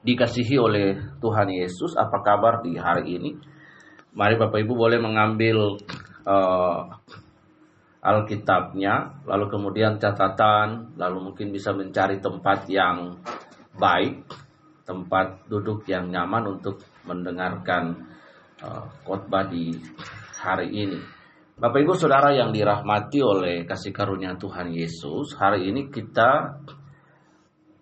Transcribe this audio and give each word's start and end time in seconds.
dikasihi 0.00 0.56
oleh 0.56 0.96
Tuhan 1.20 1.48
Yesus, 1.52 1.96
apa 1.96 2.24
kabar 2.24 2.64
di 2.64 2.76
hari 2.80 3.20
ini? 3.20 3.30
Mari 4.16 4.34
Bapak 4.40 4.58
Ibu 4.64 4.74
boleh 4.74 4.98
mengambil 4.98 5.78
uh, 6.26 6.80
Alkitabnya, 8.00 9.22
lalu 9.28 9.46
kemudian 9.52 10.00
catatan, 10.00 10.96
lalu 10.96 11.30
mungkin 11.30 11.52
bisa 11.52 11.76
mencari 11.76 12.16
tempat 12.16 12.64
yang 12.72 13.20
baik, 13.76 14.24
tempat 14.88 15.44
duduk 15.52 15.84
yang 15.84 16.08
nyaman 16.08 16.58
untuk 16.58 16.80
mendengarkan 17.04 18.08
uh, 18.64 18.88
khotbah 19.04 19.52
di 19.52 19.76
hari 20.40 20.72
ini. 20.72 21.00
Bapak 21.60 21.84
Ibu 21.84 21.92
Saudara 21.92 22.32
yang 22.32 22.56
dirahmati 22.56 23.20
oleh 23.20 23.68
kasih 23.68 23.92
karunia 23.92 24.32
Tuhan 24.40 24.72
Yesus, 24.72 25.36
hari 25.36 25.68
ini 25.68 25.92
kita 25.92 26.56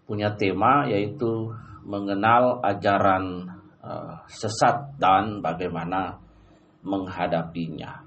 punya 0.02 0.34
tema 0.34 0.90
yaitu 0.90 1.54
mengenal 1.88 2.60
ajaran 2.60 3.48
uh, 3.80 4.20
sesat 4.28 5.00
dan 5.00 5.40
bagaimana 5.40 6.20
menghadapinya. 6.84 8.04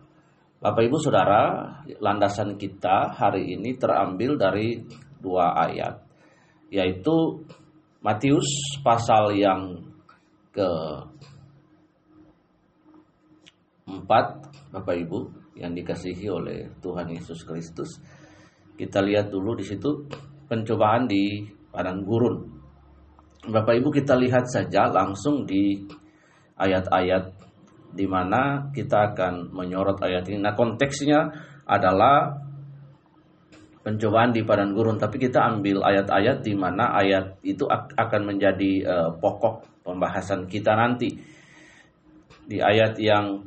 Bapak 0.62 0.86
Ibu 0.86 0.98
Saudara, 1.02 1.74
landasan 1.98 2.62
kita 2.62 3.10
hari 3.18 3.58
ini 3.58 3.74
terambil 3.82 4.38
dari 4.38 4.78
dua 5.18 5.58
ayat, 5.58 5.98
yaitu 6.70 7.42
Matius 8.06 8.46
pasal 8.86 9.34
yang 9.34 9.82
ke 10.54 10.70
4 13.90 14.06
Bapak 14.74 14.96
Ibu 15.02 15.20
yang 15.58 15.74
dikasihi 15.74 16.28
oleh 16.30 16.70
Tuhan 16.82 17.10
Yesus 17.10 17.42
Kristus. 17.46 17.98
Kita 18.78 19.02
lihat 19.02 19.30
dulu 19.30 19.58
di 19.58 19.66
situ 19.66 20.06
pencobaan 20.46 21.06
di 21.06 21.46
padang 21.72 22.04
gurun. 22.04 22.51
Bapak 23.42 23.74
Ibu 23.74 23.90
kita 23.90 24.14
lihat 24.14 24.46
saja 24.46 24.86
langsung 24.94 25.50
di 25.50 25.82
ayat-ayat 26.62 27.34
di 27.92 28.06
mana 28.06 28.70
kita 28.70 29.12
akan 29.12 29.50
menyorot 29.50 29.98
ayat 30.06 30.30
ini. 30.30 30.46
Nah 30.46 30.54
konteksnya 30.54 31.26
adalah 31.66 32.38
pencobaan 33.82 34.30
di 34.30 34.46
padang 34.46 34.78
gurun, 34.78 35.02
tapi 35.02 35.18
kita 35.18 35.42
ambil 35.42 35.82
ayat-ayat 35.82 36.46
di 36.46 36.54
mana 36.54 36.94
ayat 36.94 37.42
itu 37.42 37.66
akan 37.98 38.22
menjadi 38.30 38.86
uh, 38.86 39.10
pokok 39.18 39.82
pembahasan 39.82 40.46
kita 40.46 40.78
nanti. 40.78 41.10
Di 42.46 42.62
ayat 42.62 42.94
yang 43.02 43.42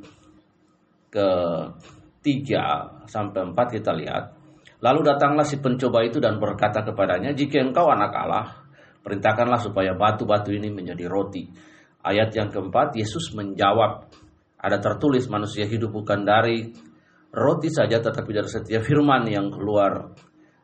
ketiga 1.07 2.91
sampai 3.07 3.47
empat 3.47 3.79
kita 3.79 3.95
lihat. 3.95 4.35
Lalu 4.83 5.01
datanglah 5.07 5.47
si 5.47 5.63
pencoba 5.63 6.03
itu 6.03 6.19
dan 6.19 6.43
berkata 6.43 6.83
kepadanya, 6.83 7.31
jika 7.33 7.63
engkau 7.63 7.89
anak 7.89 8.13
Allah, 8.13 8.64
Perintahkanlah 9.05 9.61
supaya 9.61 9.93
batu-batu 9.93 10.49
ini 10.49 10.73
menjadi 10.73 11.05
roti. 11.05 11.45
Ayat 12.01 12.33
yang 12.33 12.49
keempat, 12.49 12.97
Yesus 12.97 13.37
menjawab, 13.37 14.09
ada 14.57 14.81
tertulis 14.81 15.29
manusia 15.29 15.69
hidup 15.69 15.93
bukan 15.93 16.25
dari 16.25 16.73
roti 17.29 17.69
saja 17.69 18.01
tetapi 18.01 18.31
dari 18.33 18.49
setiap 18.49 18.81
firman 18.81 19.29
yang 19.29 19.53
keluar 19.53 20.09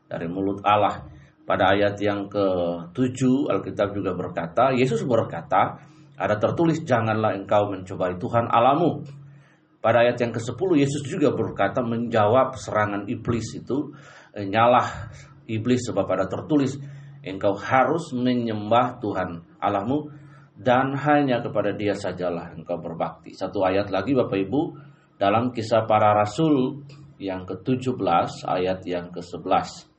dari 0.09 0.25
mulut 0.25 0.65
Allah. 0.65 1.05
Pada 1.45 1.77
ayat 1.77 2.01
yang 2.01 2.25
ke-7 2.25 3.21
Alkitab 3.53 3.93
juga 3.93 4.17
berkata, 4.17 4.73
Yesus 4.73 5.05
berkata, 5.05 5.77
ada 6.17 6.35
tertulis 6.41 6.81
janganlah 6.81 7.37
engkau 7.37 7.69
mencobai 7.69 8.17
Tuhan 8.17 8.49
alamu. 8.49 9.05
Pada 9.81 10.05
ayat 10.05 10.17
yang 10.21 10.33
ke-10 10.33 10.69
Yesus 10.77 11.01
juga 11.05 11.33
berkata 11.33 11.81
menjawab 11.81 12.57
serangan 12.57 13.05
iblis 13.09 13.57
itu, 13.57 13.93
nyalah 14.33 15.09
iblis 15.49 15.81
sebab 15.89 16.05
ada 16.09 16.25
tertulis 16.29 16.77
engkau 17.21 17.53
harus 17.53 18.09
menyembah 18.13 18.97
Tuhan 18.97 19.45
Allahmu 19.61 20.09
dan 20.57 20.93
hanya 20.93 21.41
kepada 21.41 21.73
dia 21.73 21.97
sajalah 21.97 22.53
engkau 22.53 22.77
berbakti. 22.77 23.33
Satu 23.33 23.65
ayat 23.65 23.89
lagi 23.89 24.13
Bapak 24.13 24.37
Ibu 24.37 24.61
dalam 25.17 25.53
kisah 25.53 25.85
para 25.85 26.13
rasul 26.17 26.85
yang 27.21 27.45
ke-17 27.45 28.45
ayat 28.45 28.81
yang 28.85 29.13
ke-11. 29.13 29.89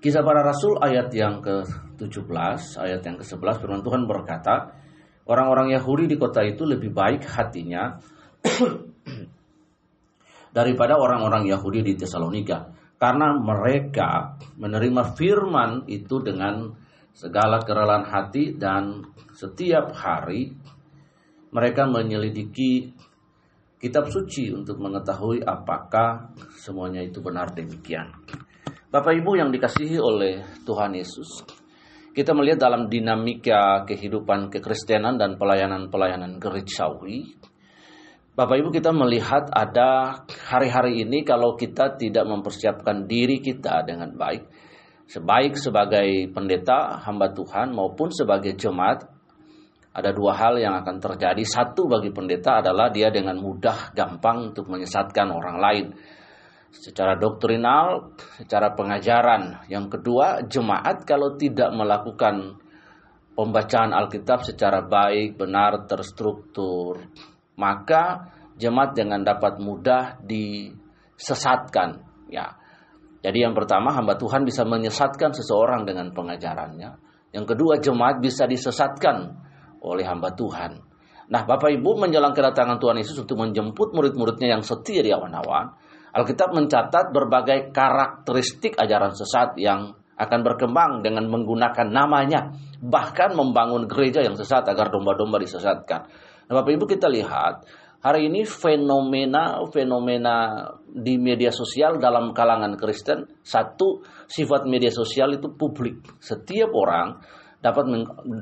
Kisah 0.00 0.22
para 0.24 0.42
rasul 0.42 0.78
ayat 0.80 1.12
yang 1.14 1.38
ke-17 1.38 2.60
ayat 2.82 3.00
yang 3.04 3.16
ke-11 3.18 3.54
firman 3.62 3.82
Tuhan 3.86 4.02
berkata, 4.10 4.74
orang-orang 5.30 5.74
Yahudi 5.74 6.10
di 6.10 6.16
kota 6.18 6.42
itu 6.42 6.66
lebih 6.66 6.90
baik 6.90 7.22
hatinya 7.30 7.98
daripada 10.56 10.98
orang-orang 10.98 11.46
Yahudi 11.46 11.86
di 11.86 11.92
Tesalonika 11.94 12.79
karena 13.00 13.32
mereka 13.32 14.36
menerima 14.60 15.16
firman 15.16 15.88
itu 15.88 16.20
dengan 16.20 16.68
segala 17.16 17.64
kerelaan 17.64 18.04
hati 18.04 18.54
dan 18.60 19.00
setiap 19.32 19.96
hari 19.96 20.52
mereka 21.50 21.88
menyelidiki 21.88 22.92
kitab 23.80 24.12
suci 24.12 24.52
untuk 24.52 24.76
mengetahui 24.76 25.40
apakah 25.40 26.36
semuanya 26.60 27.00
itu 27.00 27.24
benar 27.24 27.56
demikian. 27.56 28.12
Bapak 28.92 29.16
Ibu 29.16 29.40
yang 29.40 29.48
dikasihi 29.48 29.96
oleh 29.96 30.44
Tuhan 30.68 30.92
Yesus, 30.92 31.40
kita 32.12 32.36
melihat 32.36 32.68
dalam 32.68 32.92
dinamika 32.92 33.88
kehidupan 33.88 34.52
kekristenan 34.52 35.16
dan 35.16 35.40
pelayanan-pelayanan 35.40 36.36
gerejawi, 36.36 37.38
Bapak 38.30 38.62
Ibu 38.62 38.70
kita 38.70 38.94
melihat 38.94 39.50
ada 39.50 40.22
hari-hari 40.46 41.02
ini 41.02 41.26
kalau 41.26 41.58
kita 41.58 41.98
tidak 41.98 42.22
mempersiapkan 42.30 43.10
diri 43.10 43.42
kita 43.42 43.82
dengan 43.82 44.14
baik, 44.14 44.46
sebaik 45.10 45.58
sebagai 45.58 46.30
pendeta 46.30 47.02
hamba 47.02 47.34
Tuhan 47.34 47.74
maupun 47.74 48.14
sebagai 48.14 48.54
jemaat, 48.54 49.02
ada 49.90 50.14
dua 50.14 50.38
hal 50.38 50.62
yang 50.62 50.78
akan 50.78 51.02
terjadi. 51.02 51.42
Satu 51.42 51.90
bagi 51.90 52.14
pendeta 52.14 52.62
adalah 52.62 52.94
dia 52.94 53.10
dengan 53.10 53.34
mudah 53.42 53.90
gampang 53.98 54.54
untuk 54.54 54.70
menyesatkan 54.70 55.26
orang 55.26 55.58
lain 55.58 55.86
secara 56.70 57.18
doktrinal, 57.18 58.14
secara 58.38 58.78
pengajaran. 58.78 59.66
Yang 59.66 59.98
kedua, 59.98 60.46
jemaat 60.46 61.02
kalau 61.02 61.34
tidak 61.34 61.74
melakukan 61.74 62.62
pembacaan 63.34 63.90
Alkitab 63.90 64.46
secara 64.46 64.86
baik, 64.86 65.34
benar, 65.34 65.90
terstruktur, 65.90 67.10
maka 67.60 68.32
jemaat 68.56 68.96
dengan 68.96 69.20
dapat 69.20 69.60
mudah 69.60 70.24
disesatkan 70.24 72.00
ya. 72.32 72.56
Jadi 73.20 73.44
yang 73.44 73.52
pertama 73.52 73.92
hamba 73.92 74.16
Tuhan 74.16 74.48
bisa 74.48 74.64
menyesatkan 74.64 75.36
seseorang 75.36 75.84
dengan 75.84 76.08
pengajarannya. 76.16 76.96
Yang 77.36 77.46
kedua 77.52 77.76
jemaat 77.76 78.24
bisa 78.24 78.48
disesatkan 78.48 79.36
oleh 79.84 80.08
hamba 80.08 80.32
Tuhan. 80.32 80.80
Nah 81.28 81.44
Bapak 81.44 81.68
Ibu 81.68 82.00
menjelang 82.00 82.32
kedatangan 82.32 82.80
Tuhan 82.80 82.96
Yesus 82.96 83.20
untuk 83.20 83.38
menjemput 83.44 83.92
murid-muridnya 83.92 84.56
yang 84.56 84.64
setia 84.64 85.04
di 85.04 85.12
awan-awan 85.12 85.70
Alkitab 86.10 86.50
mencatat 86.50 87.14
berbagai 87.14 87.70
karakteristik 87.70 88.74
ajaran 88.74 89.14
sesat 89.14 89.54
yang 89.62 89.94
akan 90.18 90.40
berkembang 90.42 91.06
dengan 91.06 91.30
menggunakan 91.30 91.86
namanya 91.86 92.50
bahkan 92.82 93.32
membangun 93.32 93.86
gereja 93.86 94.20
yang 94.20 94.34
sesat 94.34 94.66
agar 94.66 94.90
domba-domba 94.90 95.38
disesatkan 95.38 96.10
Nah, 96.50 96.66
Bapak 96.66 96.74
Ibu 96.74 96.84
kita 96.90 97.06
lihat 97.06 97.62
hari 98.02 98.26
ini 98.26 98.42
fenomena 98.42 99.62
fenomena 99.70 100.66
di 100.82 101.14
media 101.14 101.54
sosial 101.54 102.02
dalam 102.02 102.34
kalangan 102.34 102.74
Kristen 102.74 103.38
satu 103.38 104.02
sifat 104.26 104.66
media 104.66 104.90
sosial 104.90 105.38
itu 105.38 105.54
publik. 105.54 106.02
Setiap 106.18 106.74
orang 106.74 107.22
dapat 107.62 107.86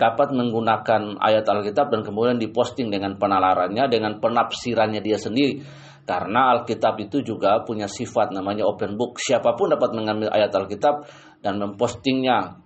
dapat 0.00 0.32
menggunakan 0.32 1.20
ayat 1.20 1.44
Alkitab 1.44 1.92
dan 1.92 2.00
kemudian 2.00 2.40
diposting 2.40 2.88
dengan 2.88 3.20
penalarannya 3.20 3.84
dengan 3.92 4.16
penafsirannya 4.24 5.04
dia 5.04 5.20
sendiri. 5.20 5.60
Karena 6.08 6.56
Alkitab 6.56 6.96
itu 7.04 7.20
juga 7.20 7.60
punya 7.60 7.84
sifat 7.84 8.32
namanya 8.32 8.64
open 8.64 8.96
book. 8.96 9.20
Siapa 9.20 9.52
pun 9.52 9.68
dapat 9.68 9.92
mengambil 9.92 10.32
ayat 10.32 10.48
Alkitab 10.48 11.04
dan 11.44 11.60
mempostingnya 11.60 12.56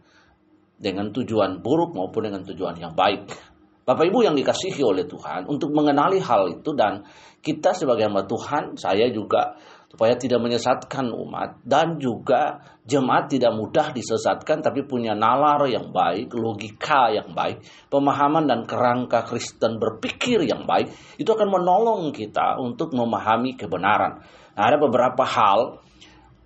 dengan 0.78 1.10
tujuan 1.10 1.59
buruk 1.59 1.98
maupun 1.98 2.30
dengan 2.30 2.47
tujuan 2.47 2.78
yang 2.78 2.95
baik. 2.95 3.52
Bapak 3.83 4.07
Ibu 4.07 4.23
yang 4.23 4.39
dikasihi 4.39 4.79
oleh 4.87 5.11
Tuhan 5.11 5.51
untuk 5.51 5.75
mengenali 5.75 6.23
hal 6.23 6.55
itu 6.55 6.71
dan 6.79 7.03
kita 7.43 7.75
sebagai 7.75 8.07
hamba 8.07 8.23
Tuhan, 8.31 8.79
saya 8.79 9.11
juga 9.11 9.59
supaya 9.91 10.15
tidak 10.15 10.41
menyesatkan 10.41 11.11
umat 11.11 11.61
dan 11.67 11.99
juga 11.99 12.63
jemaat 12.87 13.29
tidak 13.29 13.53
mudah 13.53 13.91
disesatkan 13.91 14.63
tapi 14.63 14.87
punya 14.87 15.19
nalar 15.19 15.67
yang 15.67 15.91
baik, 15.91 16.31
logika 16.33 17.11
yang 17.11 17.34
baik, 17.34 17.61
pemahaman 17.91 18.47
dan 18.47 18.65
kerangka 18.65 19.27
Kristen 19.27 19.83
berpikir 19.83 20.47
yang 20.47 20.65
baik, 20.65 21.19
itu 21.19 21.29
akan 21.29 21.51
menolong 21.51 22.15
kita 22.15 22.63
untuk 22.63 22.95
memahami 22.95 23.59
kebenaran. 23.59 24.23
Nah, 24.55 24.63
ada 24.63 24.79
beberapa 24.79 25.27
hal 25.27 25.83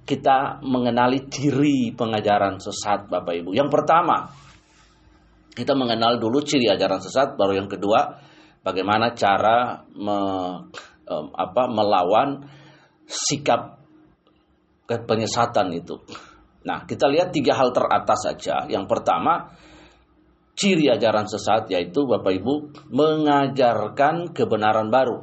kita 0.07 0.65
mengenali 0.65 1.29
ciri 1.29 1.93
pengajaran 1.93 2.57
sesat 2.63 3.11
Bapak 3.11 3.43
Ibu. 3.43 3.53
Yang 3.53 3.69
pertama, 3.75 4.31
kita 5.57 5.73
mengenal 5.73 6.21
dulu 6.21 6.45
ciri 6.45 6.69
ajaran 6.69 7.01
sesat, 7.01 7.33
baru 7.41 7.65
yang 7.65 7.69
kedua 7.73 8.21
bagaimana 8.61 9.17
cara 9.17 9.89
me, 9.97 10.19
um, 11.09 11.27
apa, 11.33 11.65
melawan 11.73 12.45
sikap 13.09 13.81
penyesatan 14.85 15.73
itu. 15.73 15.97
Nah, 16.67 16.85
kita 16.85 17.09
lihat 17.09 17.33
tiga 17.33 17.57
hal 17.57 17.73
teratas 17.73 18.27
saja. 18.27 18.69
Yang 18.69 18.85
pertama, 18.91 19.55
ciri 20.53 20.91
ajaran 20.93 21.25
sesat 21.25 21.71
yaitu 21.71 22.05
Bapak 22.05 22.37
Ibu 22.37 22.55
mengajarkan 22.91 24.35
kebenaran 24.35 24.91
baru. 24.91 25.23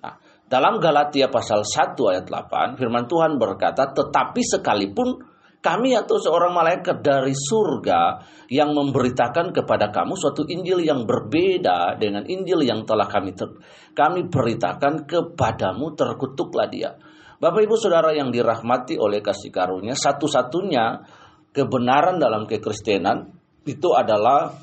Nah, 0.00 0.14
dalam 0.46 0.78
Galatia 0.78 1.26
pasal 1.26 1.66
1 1.66 1.98
ayat 2.14 2.24
8 2.30 2.78
firman 2.78 3.10
Tuhan 3.10 3.36
berkata, 3.36 3.90
"Tetapi 3.90 4.40
sekalipun 4.46 5.26
kami 5.60 5.92
atau 5.92 6.16
seorang 6.16 6.56
malaikat 6.56 7.04
dari 7.04 7.36
surga 7.36 8.24
yang 8.48 8.72
memberitakan 8.72 9.52
kepada 9.52 9.92
kamu 9.92 10.16
suatu 10.16 10.48
Injil 10.48 10.80
yang 10.80 11.04
berbeda 11.04 12.00
dengan 12.00 12.24
Injil 12.24 12.64
yang 12.64 12.88
telah 12.88 13.04
kami 13.04 13.36
ter- 13.36 13.60
kami 13.92 14.24
beritakan 14.32 15.04
kepadamu 15.04 15.92
terkutuklah 15.92 16.68
dia. 16.72 16.96
Bapak 17.40 17.60
Ibu 17.64 17.76
Saudara 17.76 18.12
yang 18.12 18.32
dirahmati 18.32 19.00
oleh 19.00 19.20
kasih 19.20 19.52
karunia, 19.52 19.96
satu-satunya 19.96 21.04
kebenaran 21.52 22.16
dalam 22.16 22.48
kekristenan 22.48 23.32
itu 23.64 23.92
adalah 23.92 24.56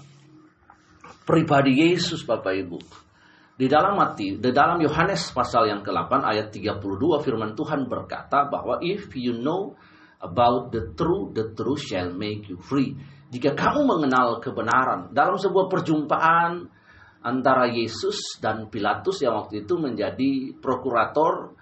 pribadi 1.26 1.78
Yesus 1.78 2.26
Bapak 2.26 2.54
Ibu. 2.54 2.78
Di 3.58 3.66
dalam 3.66 3.98
mati, 3.98 4.38
di 4.38 4.54
dalam 4.54 4.78
Yohanes 4.78 5.34
pasal 5.34 5.74
yang 5.74 5.82
ke-8 5.82 6.22
ayat 6.22 6.54
32 6.54 7.26
firman 7.26 7.58
Tuhan 7.58 7.90
berkata 7.90 8.46
bahwa 8.46 8.78
if 8.86 9.10
you 9.18 9.34
know 9.42 9.74
about 10.22 10.74
the 10.74 10.94
truth, 10.98 11.38
the 11.38 11.54
truth 11.54 11.81
shall 11.86 12.10
make 12.14 12.50
you 12.50 12.58
free. 12.58 12.98
Jika 13.28 13.54
kamu 13.54 13.84
mengenal 13.84 14.40
kebenaran 14.40 15.12
dalam 15.12 15.36
sebuah 15.36 15.68
perjumpaan 15.68 16.64
antara 17.22 17.68
Yesus 17.68 18.40
dan 18.40 18.72
Pilatus 18.72 19.19
yang 19.19 19.36
waktu 19.44 19.68
itu 19.68 19.75
menjadi 19.75 20.56
prokurator, 20.58 21.54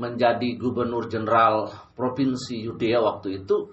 menjadi 0.00 0.58
gubernur 0.58 1.06
jenderal 1.06 1.70
provinsi 1.92 2.64
Yudea 2.66 2.98
waktu 3.04 3.44
itu, 3.44 3.68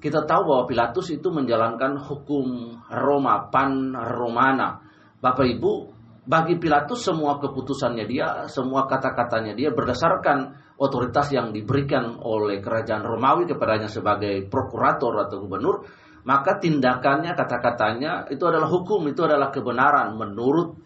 kita 0.00 0.24
tahu 0.24 0.42
bahwa 0.48 0.64
Pilatus 0.64 1.12
itu 1.12 1.28
menjalankan 1.28 2.00
hukum 2.00 2.72
Roma, 2.88 3.52
pan 3.52 3.92
Romana. 3.92 4.80
Bapak 5.20 5.44
Ibu, 5.44 5.99
bagi 6.20 6.60
Pilatus 6.60 7.00
semua 7.00 7.40
keputusannya 7.40 8.04
dia, 8.04 8.44
semua 8.46 8.84
kata-katanya 8.84 9.56
dia 9.56 9.72
berdasarkan 9.72 10.52
otoritas 10.76 11.32
yang 11.32 11.52
diberikan 11.52 12.20
oleh 12.20 12.60
kerajaan 12.60 13.04
Romawi 13.04 13.48
kepadanya 13.48 13.88
sebagai 13.88 14.44
prokurator 14.48 15.26
atau 15.26 15.40
gubernur, 15.44 15.84
maka 16.24 16.60
tindakannya, 16.60 17.32
kata-katanya 17.32 18.28
itu 18.28 18.44
adalah 18.44 18.68
hukum, 18.68 19.08
itu 19.08 19.24
adalah 19.24 19.48
kebenaran 19.48 20.12
menurut 20.16 20.76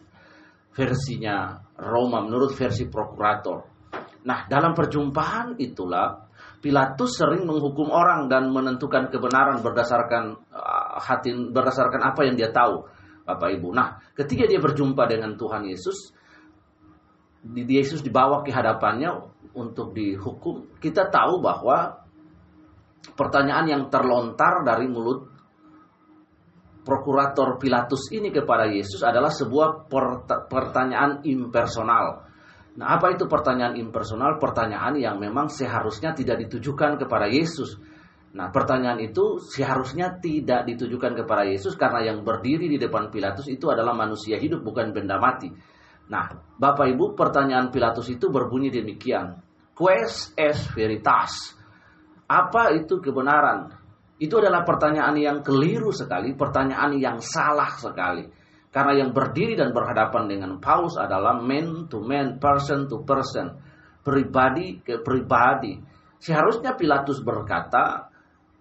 versinya 0.74 1.58
Roma, 1.78 2.22
menurut 2.22 2.54
versi 2.54 2.86
prokurator. 2.86 3.74
Nah, 4.24 4.46
dalam 4.46 4.72
perjumpaan 4.72 5.58
itulah 5.58 6.26
Pilatus 6.64 7.20
sering 7.20 7.44
menghukum 7.44 7.92
orang 7.92 8.24
dan 8.24 8.48
menentukan 8.48 9.12
kebenaran 9.12 9.60
berdasarkan 9.60 10.32
uh, 10.48 10.96
hati 10.96 11.52
berdasarkan 11.52 12.00
apa 12.00 12.24
yang 12.24 12.40
dia 12.40 12.48
tahu, 12.48 12.88
Bapak 13.24 13.56
Ibu. 13.56 13.72
Nah, 13.72 13.96
ketika 14.12 14.44
dia 14.44 14.60
berjumpa 14.60 15.08
dengan 15.08 15.34
Tuhan 15.34 15.64
Yesus, 15.64 16.12
Yesus 17.52 18.00
dibawa 18.00 18.40
ke 18.40 18.52
hadapannya 18.52 19.10
untuk 19.56 19.92
dihukum. 19.92 20.80
Kita 20.80 21.08
tahu 21.08 21.44
bahwa 21.44 22.04
pertanyaan 23.12 23.66
yang 23.68 23.82
terlontar 23.92 24.64
dari 24.64 24.88
mulut 24.88 25.28
prokurator 26.84 27.56
Pilatus 27.56 28.12
ini 28.12 28.28
kepada 28.28 28.68
Yesus 28.68 29.00
adalah 29.00 29.32
sebuah 29.32 29.88
pertanyaan 30.48 31.24
impersonal. 31.24 32.28
Nah, 32.74 32.86
apa 32.98 33.14
itu 33.14 33.24
pertanyaan 33.24 33.78
impersonal? 33.80 34.36
Pertanyaan 34.36 34.98
yang 34.98 35.16
memang 35.16 35.48
seharusnya 35.48 36.12
tidak 36.12 36.44
ditujukan 36.44 37.00
kepada 37.00 37.30
Yesus. 37.30 37.78
Nah, 38.34 38.50
pertanyaan 38.50 38.98
itu 38.98 39.38
seharusnya 39.38 40.18
tidak 40.18 40.66
ditujukan 40.66 41.14
kepada 41.22 41.46
Yesus 41.46 41.78
karena 41.78 42.02
yang 42.02 42.26
berdiri 42.26 42.66
di 42.66 42.82
depan 42.82 43.06
Pilatus 43.06 43.46
itu 43.46 43.70
adalah 43.70 43.94
manusia 43.94 44.42
hidup 44.42 44.66
bukan 44.66 44.90
benda 44.90 45.22
mati. 45.22 45.54
Nah, 46.10 46.26
Bapak 46.58 46.90
Ibu, 46.90 47.14
pertanyaan 47.14 47.70
Pilatus 47.70 48.10
itu 48.10 48.34
berbunyi 48.34 48.74
demikian. 48.74 49.38
Quest 49.70 50.34
es 50.34 50.66
veritas. 50.74 51.54
Apa 52.26 52.74
itu 52.74 52.98
kebenaran? 52.98 53.70
Itu 54.18 54.42
adalah 54.42 54.66
pertanyaan 54.66 55.14
yang 55.14 55.38
keliru 55.46 55.94
sekali, 55.94 56.34
pertanyaan 56.34 56.94
yang 56.98 57.22
salah 57.22 57.70
sekali. 57.78 58.26
Karena 58.74 58.98
yang 58.98 59.14
berdiri 59.14 59.54
dan 59.54 59.70
berhadapan 59.70 60.26
dengan 60.26 60.58
Paulus 60.58 60.98
adalah 60.98 61.38
man 61.38 61.86
to 61.86 62.02
man, 62.02 62.42
person 62.42 62.90
to 62.90 63.06
person, 63.06 63.54
pribadi 64.02 64.82
ke 64.82 64.98
pribadi. 64.98 65.78
Seharusnya 66.18 66.74
Pilatus 66.74 67.22
berkata 67.22 68.13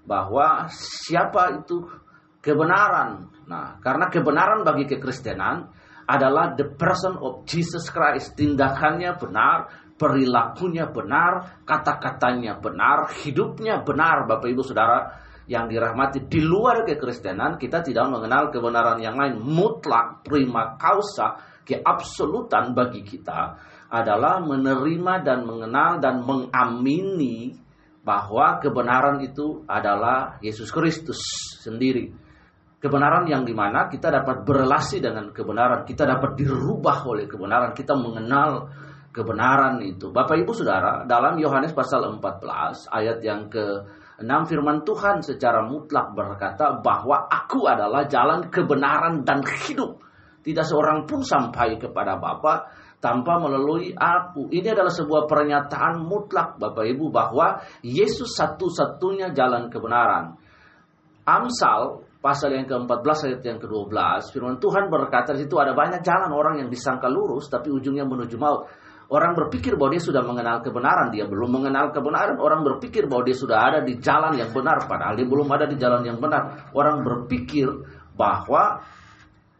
bahwa 0.03 0.67
siapa 0.71 1.63
itu 1.63 1.87
kebenaran. 2.43 3.31
Nah, 3.47 3.79
karena 3.79 4.11
kebenaran 4.11 4.67
bagi 4.67 4.87
kekristenan 4.87 5.71
adalah 6.03 6.51
the 6.59 6.67
person 6.75 7.15
of 7.19 7.47
Jesus 7.47 7.87
Christ. 7.87 8.35
Tindakannya 8.35 9.15
benar, 9.15 9.71
perilakunya 9.95 10.91
benar, 10.91 11.63
kata-katanya 11.63 12.59
benar, 12.59 13.07
hidupnya 13.23 13.79
benar, 13.87 14.27
Bapak 14.27 14.51
Ibu 14.51 14.63
Saudara 14.63 15.23
yang 15.47 15.67
dirahmati 15.67 16.23
di 16.31 16.39
luar 16.39 16.87
kekristenan 16.87 17.59
kita 17.59 17.83
tidak 17.83 18.07
mengenal 18.07 18.47
kebenaran 18.47 18.99
yang 19.03 19.19
lain 19.19 19.43
mutlak 19.43 20.23
prima 20.23 20.79
causa 20.79 21.35
keabsolutan 21.67 22.71
bagi 22.71 23.03
kita 23.03 23.59
adalah 23.91 24.39
menerima 24.39 25.13
dan 25.19 25.43
mengenal 25.43 25.99
dan 25.99 26.23
mengamini 26.23 27.51
bahwa 28.03 28.59
kebenaran 28.59 29.23
itu 29.23 29.63
adalah 29.65 30.37
Yesus 30.43 30.69
Kristus 30.69 31.23
sendiri 31.63 32.11
kebenaran 32.83 33.23
yang 33.31 33.47
di 33.47 33.55
mana 33.55 33.87
kita 33.87 34.11
dapat 34.11 34.43
berelasi 34.43 34.99
dengan 34.99 35.31
kebenaran 35.31 35.87
kita 35.87 36.03
dapat 36.03 36.35
dirubah 36.35 37.07
oleh 37.07 37.25
kebenaran 37.31 37.71
kita 37.71 37.95
mengenal 37.95 38.67
kebenaran 39.15 39.79
itu 39.79 40.11
Bapak 40.11 40.35
Ibu 40.43 40.51
Saudara 40.51 41.07
dalam 41.07 41.39
Yohanes 41.39 41.71
pasal 41.71 42.03
14 42.19 42.91
ayat 42.91 43.23
yang 43.23 43.47
ke 43.47 43.87
6 44.19 44.49
firman 44.49 44.81
Tuhan 44.85 45.25
secara 45.25 45.65
mutlak 45.65 46.13
berkata 46.13 46.81
bahwa 46.81 47.29
aku 47.29 47.65
adalah 47.65 48.05
jalan 48.05 48.47
kebenaran 48.53 49.25
dan 49.25 49.41
hidup. 49.41 49.99
Tidak 50.43 50.61
seorang 50.61 51.07
pun 51.07 51.23
sampai 51.23 51.79
kepada 51.79 52.19
Bapa 52.19 52.67
tanpa 53.03 53.35
melalui 53.35 53.91
aku. 53.91 54.47
Ini 54.47 54.71
adalah 54.71 54.95
sebuah 54.95 55.27
pernyataan 55.27 55.99
mutlak 56.07 56.55
Bapak 56.55 56.87
Ibu 56.87 57.11
bahwa 57.11 57.59
Yesus 57.83 58.31
satu-satunya 58.39 59.35
jalan 59.35 59.67
kebenaran. 59.67 60.39
Amsal 61.27 62.07
pasal 62.23 62.55
yang 62.55 62.63
ke-14 62.63 63.27
ayat 63.27 63.41
yang 63.43 63.59
ke-12 63.59 64.31
firman 64.31 64.55
Tuhan 64.55 64.87
berkata 64.87 65.35
di 65.35 65.43
situ 65.43 65.59
ada 65.59 65.75
banyak 65.75 65.99
jalan 65.99 66.31
orang 66.31 66.63
yang 66.63 66.71
disangka 66.71 67.11
lurus 67.11 67.51
tapi 67.51 67.67
ujungnya 67.67 68.07
menuju 68.07 68.39
maut. 68.39 68.71
Orang 69.11 69.35
berpikir 69.35 69.75
bahwa 69.75 69.93
dia 69.93 70.01
sudah 70.01 70.23
mengenal 70.23 70.63
kebenaran, 70.63 71.11
dia 71.11 71.27
belum 71.27 71.59
mengenal 71.59 71.91
kebenaran. 71.91 72.39
Orang 72.39 72.63
berpikir 72.65 73.05
bahwa 73.05 73.27
dia 73.27 73.37
sudah 73.37 73.59
ada 73.59 73.79
di 73.83 73.99
jalan 73.99 74.33
yang 74.39 74.49
benar, 74.55 74.87
padahal 74.89 75.19
dia 75.19 75.27
belum 75.27 75.45
ada 75.53 75.67
di 75.69 75.75
jalan 75.77 76.01
yang 76.07 76.17
benar. 76.17 76.71
Orang 76.73 77.03
berpikir 77.03 77.67
bahwa 78.15 78.81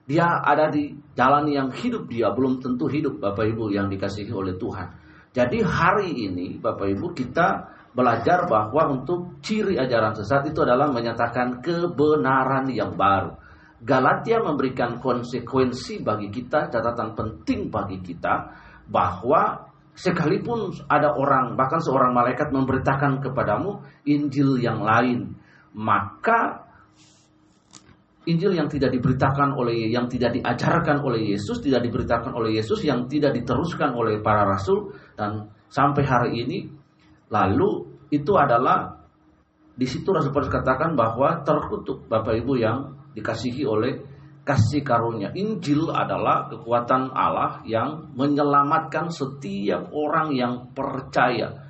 dia 0.03 0.43
ada 0.43 0.67
di 0.67 0.91
jalan 1.15 1.47
yang 1.47 1.69
hidup, 1.71 2.11
dia 2.11 2.27
belum 2.35 2.59
tentu 2.59 2.91
hidup, 2.91 3.23
Bapak 3.23 3.47
Ibu 3.47 3.71
yang 3.71 3.87
dikasihi 3.87 4.31
oleh 4.35 4.59
Tuhan. 4.59 4.87
Jadi 5.31 5.63
hari 5.63 6.11
ini, 6.27 6.59
Bapak 6.59 6.91
Ibu, 6.91 7.15
kita 7.15 7.71
belajar 7.95 8.45
bahwa 8.45 8.89
untuk 8.91 9.39
ciri 9.39 9.79
ajaran 9.79 10.13
sesat 10.13 10.49
itu 10.49 10.59
adalah 10.61 10.91
menyatakan 10.91 11.63
kebenaran 11.63 12.67
yang 12.69 12.99
baru. 12.99 13.37
Galatia 13.83 14.39
memberikan 14.39 14.99
konsekuensi 14.99 16.03
bagi 16.03 16.31
kita, 16.31 16.71
catatan 16.71 17.15
penting 17.15 17.67
bagi 17.71 17.99
kita, 17.99 18.51
bahwa 18.87 19.71
sekalipun 19.93 20.73
ada 20.89 21.13
orang 21.15 21.53
bahkan 21.53 21.79
seorang 21.79 22.11
malaikat 22.11 22.49
memberitakan 22.49 23.21
kepadamu 23.21 23.85
Injil 24.09 24.57
yang 24.57 24.81
lain 24.81 25.37
maka 25.73 26.62
Injil 28.23 28.55
yang 28.55 28.71
tidak 28.71 28.95
diberitakan 28.95 29.51
oleh 29.51 29.91
yang 29.91 30.07
tidak 30.07 30.39
diajarkan 30.39 31.03
oleh 31.03 31.35
Yesus 31.35 31.59
tidak 31.59 31.83
diberitakan 31.83 32.31
oleh 32.31 32.55
Yesus 32.55 32.79
yang 32.87 33.07
tidak 33.11 33.35
diteruskan 33.35 33.91
oleh 33.91 34.23
para 34.23 34.47
rasul 34.47 34.95
dan 35.19 35.51
sampai 35.67 36.03
hari 36.07 36.31
ini 36.43 36.59
lalu 37.27 37.93
itu 38.13 38.31
adalah 38.37 39.03
di 39.73 39.89
situ 39.89 40.05
Rasul 40.13 40.29
Paulus 40.29 40.53
katakan 40.53 40.93
bahwa 40.93 41.41
terkutuk 41.41 42.05
Bapak 42.05 42.37
Ibu 42.45 42.53
yang 42.61 42.93
dikasihi 43.17 43.65
oleh 43.65 43.97
kasih 44.45 44.85
karunia. 44.85 45.33
Injil 45.33 45.89
adalah 45.89 46.45
kekuatan 46.51 47.09
Allah 47.15 47.63
yang 47.65 48.13
menyelamatkan 48.13 49.09
setiap 49.09 49.89
orang 49.95 50.35
yang 50.35 50.69
percaya 50.75 51.62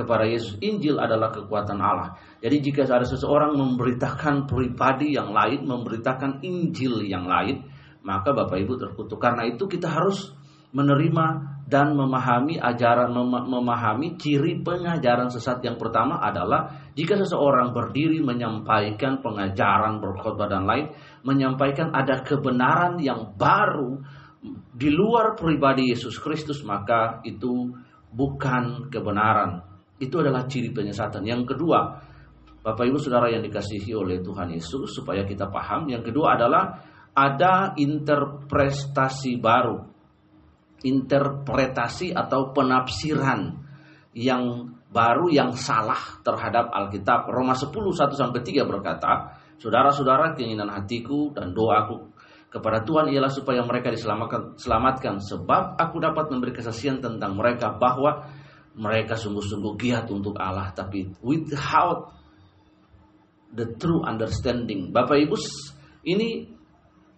kepada 0.00 0.24
Yesus. 0.24 0.56
Injil 0.64 0.96
adalah 0.96 1.28
kekuatan 1.28 1.76
Allah. 1.76 2.16
Jadi 2.40 2.56
jika 2.64 2.88
ada 2.88 3.04
seseorang 3.04 3.52
memberitakan 3.52 4.48
pribadi 4.48 5.12
yang 5.12 5.36
lain, 5.36 5.68
memberitakan 5.68 6.40
Injil 6.40 7.04
yang 7.04 7.28
lain, 7.28 7.68
maka 8.00 8.32
Bapak 8.32 8.56
Ibu 8.56 8.80
terkutuk. 8.80 9.20
Karena 9.20 9.44
itu 9.44 9.68
kita 9.68 9.92
harus 9.92 10.32
menerima 10.70 11.26
dan 11.70 11.94
memahami 11.94 12.58
ajaran 12.58 13.14
mem 13.14 13.46
memahami 13.46 14.18
ciri 14.18 14.62
pengajaran 14.62 15.30
sesat 15.30 15.62
yang 15.62 15.78
pertama 15.78 16.18
adalah 16.18 16.90
jika 16.94 17.14
seseorang 17.14 17.70
berdiri 17.70 18.18
menyampaikan 18.22 19.22
pengajaran 19.22 20.02
berkhotbah 20.02 20.50
dan 20.50 20.66
lain 20.66 20.90
menyampaikan 21.22 21.94
ada 21.94 22.22
kebenaran 22.26 22.98
yang 22.98 23.34
baru 23.34 24.02
di 24.74 24.90
luar 24.90 25.38
pribadi 25.38 25.90
Yesus 25.90 26.18
Kristus 26.18 26.62
maka 26.66 27.22
itu 27.22 27.70
bukan 28.10 28.90
kebenaran 28.90 29.69
itu 30.00 30.16
adalah 30.16 30.48
ciri 30.48 30.72
penyesatan. 30.72 31.22
Yang 31.22 31.54
kedua 31.54 32.00
Bapak 32.60 32.84
Ibu 32.84 33.00
Saudara 33.00 33.32
yang 33.32 33.40
dikasihi 33.40 33.96
oleh 33.96 34.20
Tuhan 34.20 34.52
Yesus 34.52 34.92
supaya 34.92 35.24
kita 35.24 35.48
paham. 35.48 35.88
Yang 35.88 36.12
kedua 36.12 36.36
adalah 36.36 36.76
ada 37.16 37.72
interpretasi 37.72 39.40
baru. 39.40 39.80
Interpretasi 40.84 42.12
atau 42.12 42.52
penafsiran 42.52 43.56
yang 44.12 44.76
baru 44.92 45.32
yang 45.32 45.56
salah 45.56 46.20
terhadap 46.20 46.68
Alkitab. 46.68 47.32
Roma 47.32 47.56
10 47.56 47.72
1 47.72 48.12
sampai 48.12 48.40
3 48.44 48.68
berkata, 48.68 49.40
Saudara-saudara, 49.60 50.36
keinginan 50.36 50.72
hatiku 50.72 51.32
dan 51.36 51.52
doaku 51.52 52.12
kepada 52.50 52.82
Tuhan 52.82 53.08
ialah 53.12 53.32
supaya 53.32 53.64
mereka 53.64 53.88
diselamatkan 53.88 54.56
selamatkan. 54.60 55.20
Sebab 55.20 55.80
aku 55.80 55.96
dapat 55.96 56.28
memberi 56.28 56.52
kesaksian 56.52 57.00
tentang 57.00 57.36
mereka 57.36 57.72
bahwa 57.76 58.24
mereka 58.78 59.18
sungguh-sungguh 59.18 59.74
giat 59.74 60.06
untuk 60.10 60.38
Allah 60.38 60.70
tapi 60.70 61.10
without 61.24 62.14
the 63.50 63.66
true 63.78 64.02
understanding. 64.06 64.94
Bapak 64.94 65.18
Ibu, 65.26 65.36
ini 66.06 66.46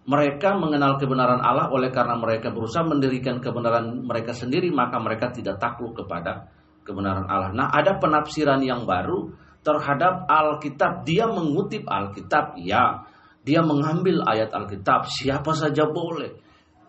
mereka 0.03 0.57
mengenal 0.57 0.99
kebenaran 0.99 1.39
Allah 1.39 1.71
oleh 1.71 1.87
karena 1.93 2.19
mereka 2.19 2.51
berusaha 2.51 2.83
mendirikan 2.83 3.39
kebenaran 3.39 4.03
mereka 4.03 4.35
sendiri 4.35 4.67
maka 4.73 4.99
mereka 4.99 5.31
tidak 5.31 5.61
takluk 5.61 5.95
kepada 5.95 6.51
kebenaran 6.83 7.23
Allah. 7.29 7.55
Nah, 7.55 7.67
ada 7.71 7.95
penafsiran 7.95 8.59
yang 8.59 8.83
baru 8.83 9.31
terhadap 9.63 10.27
Alkitab. 10.27 11.07
Dia 11.07 11.25
mengutip 11.31 11.87
Alkitab, 11.87 12.59
ya. 12.59 13.07
Dia 13.43 13.63
mengambil 13.63 14.23
ayat 14.23 14.51
Alkitab, 14.51 15.07
siapa 15.07 15.55
saja 15.55 15.87
boleh. 15.87 16.35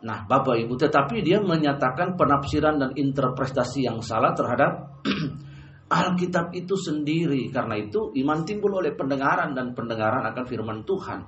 Nah, 0.05 0.29
Bapak 0.29 0.61
Ibu, 0.61 0.77
tetapi 0.77 1.25
dia 1.25 1.41
menyatakan 1.41 2.13
penafsiran 2.21 2.77
dan 2.77 2.91
interpretasi 2.93 3.89
yang 3.89 4.05
salah 4.05 4.37
terhadap 4.37 5.01
Alkitab 5.89 6.53
itu 6.53 6.77
sendiri. 6.77 7.49
Karena 7.49 7.81
itu 7.81 8.13
iman 8.21 8.45
timbul 8.45 8.85
oleh 8.85 8.93
pendengaran 8.93 9.57
dan 9.57 9.73
pendengaran 9.73 10.29
akan 10.29 10.45
firman 10.45 10.85
Tuhan. 10.85 11.25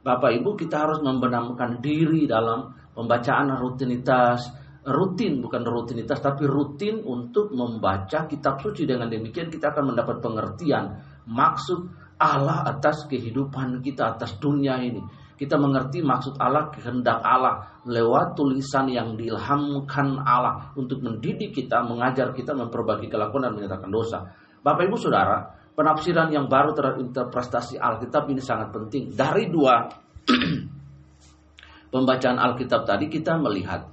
Bapak 0.00 0.30
Ibu 0.30 0.54
kita 0.54 0.86
harus 0.86 1.02
membenamkan 1.02 1.82
diri 1.82 2.30
dalam 2.30 2.70
pembacaan 2.94 3.52
rutinitas 3.58 4.48
rutin 4.80 5.44
bukan 5.44 5.60
rutinitas 5.60 6.24
tapi 6.24 6.48
rutin 6.48 7.04
untuk 7.04 7.52
membaca 7.52 8.24
kitab 8.24 8.64
suci 8.64 8.88
dengan 8.88 9.12
demikian 9.12 9.52
kita 9.52 9.76
akan 9.76 9.92
mendapat 9.92 10.24
pengertian 10.24 10.96
maksud 11.28 11.92
Allah 12.16 12.64
atas 12.64 13.04
kehidupan 13.04 13.84
kita 13.84 14.16
atas 14.16 14.40
dunia 14.40 14.80
ini 14.80 15.04
kita 15.40 15.56
mengerti 15.56 16.04
maksud 16.04 16.36
Allah 16.36 16.68
kehendak 16.68 17.24
Allah 17.24 17.80
lewat 17.88 18.36
tulisan 18.36 18.92
yang 18.92 19.16
diilhamkan 19.16 20.20
Allah 20.20 20.68
untuk 20.76 21.00
mendidik 21.00 21.56
kita 21.56 21.80
mengajar 21.80 22.36
kita 22.36 22.52
memperbaiki 22.52 23.08
kelakuan 23.08 23.48
dan 23.48 23.56
menyatakan 23.56 23.88
dosa 23.88 24.28
Bapak 24.60 24.84
Ibu 24.84 25.00
Saudara 25.00 25.60
penafsiran 25.72 26.28
yang 26.28 26.44
baru 26.44 26.76
terhadap 26.76 27.00
interpretasi 27.00 27.80
Alkitab 27.80 28.28
ini 28.28 28.44
sangat 28.44 28.68
penting. 28.68 29.16
Dari 29.16 29.48
dua 29.48 29.88
pembacaan 31.92 32.36
Alkitab 32.36 32.84
tadi 32.84 33.08
kita 33.08 33.40
melihat 33.40 33.88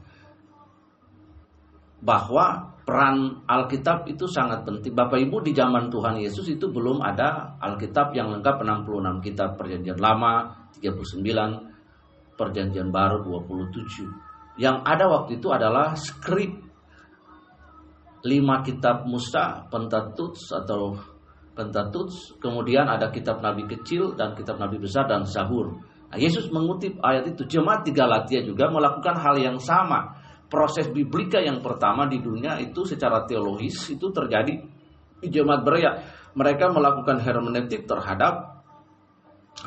bahwa 2.04 2.77
peran 2.88 3.44
Alkitab 3.44 4.08
itu 4.08 4.32
sangat 4.32 4.64
penting. 4.64 4.96
Bapak 4.96 5.20
Ibu 5.20 5.44
di 5.44 5.52
zaman 5.52 5.92
Tuhan 5.92 6.24
Yesus 6.24 6.48
itu 6.48 6.72
belum 6.72 7.04
ada 7.04 7.60
Alkitab 7.60 8.16
yang 8.16 8.32
lengkap 8.32 8.64
66 8.64 9.28
kitab 9.28 9.60
perjanjian 9.60 10.00
lama, 10.00 10.56
39 10.80 12.40
perjanjian 12.40 12.88
baru 12.88 13.28
27. 13.28 14.08
Yang 14.56 14.78
ada 14.88 15.06
waktu 15.12 15.36
itu 15.36 15.52
adalah 15.52 16.00
skrip 16.00 16.64
lima 18.24 18.64
kitab 18.64 19.04
Musa, 19.04 19.68
Pentateuch 19.68 20.40
atau 20.56 20.96
Pentateuch, 21.52 22.40
kemudian 22.40 22.88
ada 22.88 23.12
kitab 23.12 23.44
nabi 23.44 23.68
kecil 23.68 24.16
dan 24.16 24.32
kitab 24.32 24.64
nabi 24.64 24.80
besar 24.80 25.12
dan 25.12 25.28
Zabur. 25.28 25.76
Nah, 26.08 26.16
Yesus 26.16 26.48
mengutip 26.56 26.96
ayat 27.04 27.36
itu. 27.36 27.44
Jemaat 27.44 27.84
di 27.84 27.92
Galatia 27.92 28.40
juga 28.40 28.72
melakukan 28.72 29.20
hal 29.20 29.36
yang 29.44 29.60
sama. 29.60 30.16
Proses 30.48 30.88
biblika 30.88 31.44
yang 31.44 31.60
pertama 31.60 32.08
di 32.08 32.24
dunia 32.24 32.56
itu 32.64 32.88
secara 32.88 33.28
teologis 33.28 33.92
itu 33.92 34.08
terjadi 34.16 34.56
di 35.20 35.28
jemaat 35.28 35.62
Berea. 35.68 35.92
Mereka 36.38 36.72
melakukan 36.72 37.20
hermeneutik 37.20 37.84
terhadap 37.84 38.64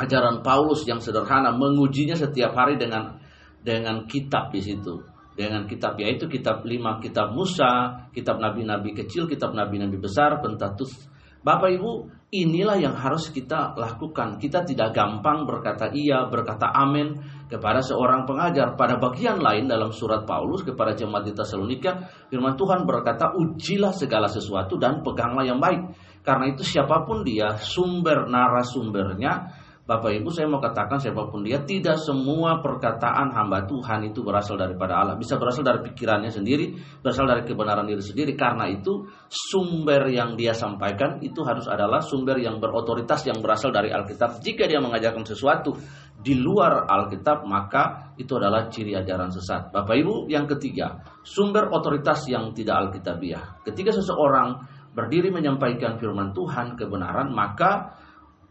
ajaran 0.00 0.40
Paulus 0.40 0.86
yang 0.88 1.02
sederhana, 1.02 1.52
mengujinya 1.52 2.16
setiap 2.16 2.56
hari 2.56 2.80
dengan 2.80 3.20
dengan 3.60 4.08
kitab 4.08 4.54
di 4.54 4.64
situ 4.64 5.04
dengan 5.40 5.64
kitab 5.64 5.96
yaitu 5.96 6.28
kitab 6.28 6.60
lima 6.68 7.00
kitab 7.00 7.32
Musa, 7.32 8.04
kitab 8.12 8.42
nabi-nabi 8.42 8.92
kecil, 8.92 9.24
kitab 9.24 9.56
nabi-nabi 9.56 9.96
besar, 9.96 10.42
Pentatus 10.44 10.92
Bapak 11.40 11.72
Ibu, 11.72 11.92
inilah 12.36 12.76
yang 12.76 12.92
harus 12.92 13.32
kita 13.32 13.72
lakukan. 13.72 14.36
Kita 14.36 14.60
tidak 14.60 14.92
gampang 14.92 15.48
berkata 15.48 15.88
iya, 15.88 16.28
berkata 16.28 16.68
amin 16.68 17.16
kepada 17.48 17.80
seorang 17.80 18.28
pengajar. 18.28 18.76
Pada 18.76 19.00
bagian 19.00 19.40
lain 19.40 19.64
dalam 19.64 19.88
surat 19.88 20.28
Paulus 20.28 20.60
kepada 20.60 20.92
jemaat 20.92 21.24
di 21.24 21.32
Tesalonika, 21.32 22.12
firman 22.28 22.60
Tuhan 22.60 22.84
berkata, 22.84 23.32
"Ujilah 23.32 23.96
segala 23.96 24.28
sesuatu 24.28 24.76
dan 24.76 25.00
peganglah 25.00 25.48
yang 25.48 25.56
baik." 25.56 25.96
Karena 26.20 26.52
itu 26.52 26.60
siapa 26.60 27.08
pun 27.08 27.24
dia, 27.24 27.56
sumber 27.56 28.28
narasumbernya 28.28 29.59
Bapak 29.90 30.22
Ibu 30.22 30.30
saya 30.30 30.46
mau 30.46 30.62
katakan 30.62 31.02
siapa 31.02 31.26
pun 31.26 31.42
dia 31.42 31.66
tidak 31.66 31.98
semua 31.98 32.62
perkataan 32.62 33.34
hamba 33.34 33.66
Tuhan 33.66 34.06
itu 34.06 34.22
berasal 34.22 34.54
daripada 34.54 35.02
Allah. 35.02 35.18
Bisa 35.18 35.34
berasal 35.34 35.66
dari 35.66 35.82
pikirannya 35.82 36.30
sendiri, 36.30 36.78
berasal 37.02 37.26
dari 37.26 37.42
kebenaran 37.42 37.90
diri 37.90 37.98
sendiri. 37.98 38.38
Karena 38.38 38.70
itu 38.70 39.10
sumber 39.26 40.06
yang 40.06 40.38
dia 40.38 40.54
sampaikan 40.54 41.18
itu 41.18 41.42
harus 41.42 41.66
adalah 41.66 41.98
sumber 41.98 42.38
yang 42.38 42.62
berotoritas 42.62 43.26
yang 43.26 43.42
berasal 43.42 43.74
dari 43.74 43.90
Alkitab. 43.90 44.38
Jika 44.38 44.70
dia 44.70 44.78
mengajarkan 44.78 45.26
sesuatu 45.26 45.74
di 46.14 46.38
luar 46.38 46.86
Alkitab 46.86 47.42
maka 47.50 48.14
itu 48.14 48.30
adalah 48.38 48.70
ciri 48.70 48.94
ajaran 48.94 49.34
sesat. 49.34 49.74
Bapak 49.74 49.98
Ibu 49.98 50.30
yang 50.30 50.46
ketiga, 50.46 51.02
sumber 51.26 51.66
otoritas 51.66 52.30
yang 52.30 52.54
tidak 52.54 52.78
Alkitabiah. 52.78 53.58
Ketika 53.66 53.90
seseorang 53.90 54.54
berdiri 54.94 55.34
menyampaikan 55.34 55.98
firman 55.98 56.30
Tuhan 56.30 56.78
kebenaran 56.78 57.34
maka 57.34 57.98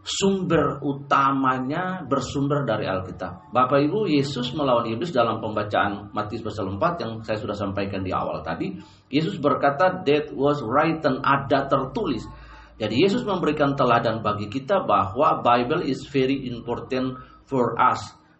sumber 0.03 0.79
utamanya 0.79 2.07
bersumber 2.07 2.63
dari 2.63 2.87
Alkitab. 2.87 3.51
Bapak 3.51 3.83
Ibu, 3.83 4.07
Yesus 4.07 4.55
melawan 4.55 4.87
iblis 4.87 5.11
dalam 5.11 5.43
pembacaan 5.43 6.09
Matius 6.15 6.41
pasal 6.41 6.71
4 6.71 7.03
yang 7.03 7.11
saya 7.21 7.37
sudah 7.37 7.55
sampaikan 7.55 8.01
di 8.01 8.15
awal 8.15 8.39
tadi. 8.41 8.79
Yesus 9.11 9.37
berkata, 9.37 10.01
that 10.07 10.31
was 10.31 10.63
written, 10.63 11.19
ada 11.21 11.67
tertulis. 11.67 12.23
Jadi 12.79 12.95
Yesus 12.95 13.27
memberikan 13.27 13.75
teladan 13.75 14.23
bagi 14.23 14.47
kita 14.47 14.87
bahwa 14.87 15.43
Bible 15.43 15.83
is 15.83 16.07
very 16.07 16.47
important 16.47 17.19
for 17.43 17.75
us. 17.75 17.99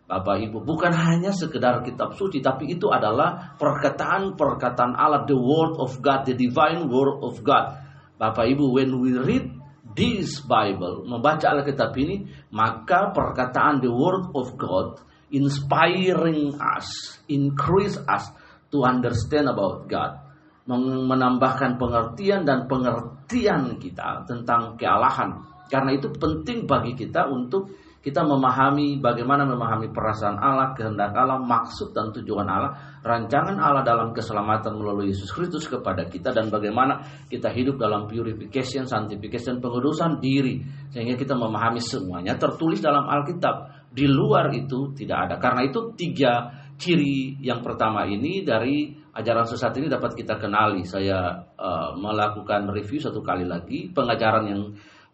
Bapak 0.09 0.41
Ibu, 0.41 0.65
bukan 0.65 0.89
hanya 0.89 1.29
sekedar 1.29 1.85
kitab 1.85 2.17
suci, 2.17 2.41
tapi 2.41 2.73
itu 2.73 2.89
adalah 2.89 3.53
perkataan-perkataan 3.61 4.97
Allah, 4.97 5.21
the 5.29 5.37
word 5.37 5.77
of 5.77 6.01
God, 6.01 6.25
the 6.25 6.33
divine 6.33 6.89
word 6.89 7.21
of 7.21 7.37
God. 7.45 7.77
Bapak 8.17 8.49
Ibu, 8.49 8.73
when 8.73 8.89
we 8.97 9.13
read 9.13 9.58
this 9.99 10.39
Bible, 10.39 11.03
membaca 11.03 11.51
Alkitab 11.51 11.91
ini, 11.99 12.23
maka 12.55 13.11
perkataan 13.11 13.83
the 13.83 13.91
word 13.91 14.31
of 14.31 14.55
God 14.55 15.03
inspiring 15.35 16.55
us, 16.55 17.19
increase 17.27 17.99
us 18.07 18.31
to 18.71 18.87
understand 18.87 19.51
about 19.51 19.91
God, 19.91 20.23
menambahkan 20.71 21.75
pengertian 21.75 22.47
dan 22.47 22.71
pengertian 22.71 23.75
kita 23.75 24.23
tentang 24.23 24.79
kealahan. 24.79 25.43
Karena 25.67 25.93
itu 25.93 26.09
penting 26.15 26.65
bagi 26.65 26.95
kita 26.95 27.27
untuk 27.29 27.69
kita 27.99 28.23
memahami 28.23 29.03
bagaimana 29.03 29.43
memahami 29.43 29.91
perasaan 29.91 30.39
Allah, 30.39 30.71
kehendak 30.71 31.11
Allah, 31.11 31.35
maksud 31.35 31.91
dan 31.91 32.15
tujuan 32.15 32.47
Allah, 32.47 32.71
rancangan 33.03 33.59
Allah 33.59 33.83
dalam 33.83 34.15
keselamatan 34.15 34.79
melalui 34.79 35.11
Yesus 35.11 35.27
Kristus 35.35 35.67
kepada 35.67 36.07
kita 36.07 36.31
dan 36.31 36.47
bagaimana 36.47 37.03
kita 37.27 37.51
hidup 37.51 37.75
dalam 37.75 38.07
purification, 38.07 38.87
sanctification, 38.87 39.59
pengudusan 39.59 40.23
diri 40.23 40.63
sehingga 40.95 41.19
kita 41.19 41.35
memahami 41.35 41.83
semuanya 41.83 42.39
tertulis 42.39 42.79
dalam 42.79 43.03
Alkitab. 43.03 43.79
Di 43.89 44.05
luar 44.05 44.53
itu 44.53 44.93
tidak 44.95 45.27
ada. 45.27 45.35
Karena 45.41 45.65
itu 45.65 45.91
tiga 45.97 46.55
ciri 46.79 47.41
yang 47.43 47.59
pertama 47.65 48.05
ini 48.07 48.45
dari 48.47 48.95
ajaran 49.17 49.43
sesat 49.43 49.75
ini 49.75 49.91
dapat 49.91 50.15
kita 50.15 50.39
kenali. 50.39 50.87
Saya 50.87 51.35
uh, 51.57 51.91
melakukan 51.99 52.69
review 52.71 53.01
satu 53.03 53.19
kali 53.19 53.43
lagi 53.43 53.91
pengajaran 53.91 54.45
yang 54.47 54.61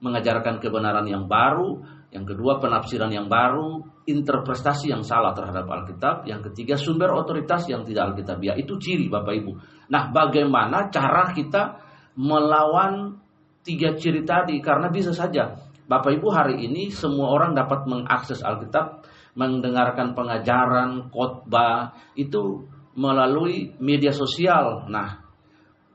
mengajarkan 0.03 0.59
kebenaran 0.59 1.07
yang 1.07 1.25
baru 1.25 1.81
Yang 2.15 2.31
kedua 2.31 2.63
penafsiran 2.63 3.11
yang 3.11 3.27
baru, 3.27 3.83
interpretasi 4.07 4.87
yang 4.87 5.03
salah 5.03 5.35
terhadap 5.35 5.67
Alkitab. 5.67 6.23
Yang 6.23 6.51
ketiga 6.51 6.79
sumber 6.79 7.11
otoritas 7.11 7.67
yang 7.67 7.83
tidak 7.83 8.15
Alkitabiah. 8.15 8.55
Itu 8.55 8.79
ciri 8.79 9.11
Bapak 9.11 9.35
Ibu. 9.35 9.51
Nah 9.91 10.15
bagaimana 10.15 10.87
cara 10.87 11.35
kita 11.35 11.75
melawan 12.15 13.19
tiga 13.67 13.99
ciri 13.99 14.23
tadi? 14.23 14.63
Karena 14.63 14.87
bisa 14.87 15.11
saja 15.11 15.59
Bapak 15.85 16.15
Ibu 16.17 16.27
hari 16.31 16.65
ini 16.65 16.87
semua 16.87 17.29
orang 17.35 17.51
dapat 17.51 17.85
mengakses 17.85 18.41
Alkitab, 18.41 19.05
mendengarkan 19.35 20.15
pengajaran, 20.15 21.11
khotbah 21.11 21.93
itu 22.15 22.65
melalui 22.95 23.75
media 23.77 24.09
sosial. 24.15 24.87
Nah, 24.87 25.19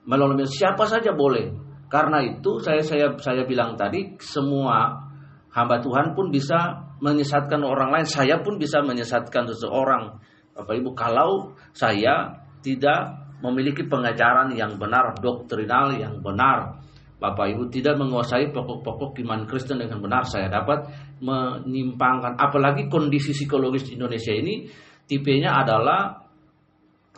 melalui 0.07 0.45
siapa 0.45 0.85
saja 0.85 1.11
boleh. 1.17 1.51
Karena 1.91 2.23
itu 2.23 2.63
saya 2.63 2.87
saya 2.87 3.19
saya 3.19 3.43
bilang 3.49 3.75
tadi 3.75 4.15
semua 4.23 5.10
hamba 5.51 5.83
Tuhan 5.83 6.15
pun 6.15 6.31
bisa 6.31 6.91
menyesatkan 7.03 7.63
orang 7.63 7.91
lain. 7.91 8.07
Saya 8.07 8.39
pun 8.43 8.59
bisa 8.59 8.83
menyesatkan 8.83 9.51
seseorang. 9.51 10.19
Bapak 10.55 10.75
Ibu, 10.77 10.91
kalau 10.93 11.55
saya 11.73 12.43
tidak 12.61 13.17
memiliki 13.41 13.89
pengajaran 13.89 14.53
yang 14.53 14.77
benar, 14.77 15.17
doktrinal 15.19 15.97
yang 15.97 16.21
benar, 16.21 16.81
Bapak 17.21 17.53
Ibu 17.53 17.69
tidak 17.69 18.01
menguasai 18.01 18.49
pokok-pokok 18.49 19.21
iman 19.25 19.45
Kristen 19.45 19.81
dengan 19.81 20.01
benar, 20.01 20.25
saya 20.25 20.49
dapat 20.49 20.89
menyimpangkan. 21.21 22.41
Apalagi 22.41 22.89
kondisi 22.89 23.37
psikologis 23.37 23.93
Indonesia 23.93 24.33
ini, 24.33 24.65
tipenya 25.05 25.53
adalah 25.61 26.30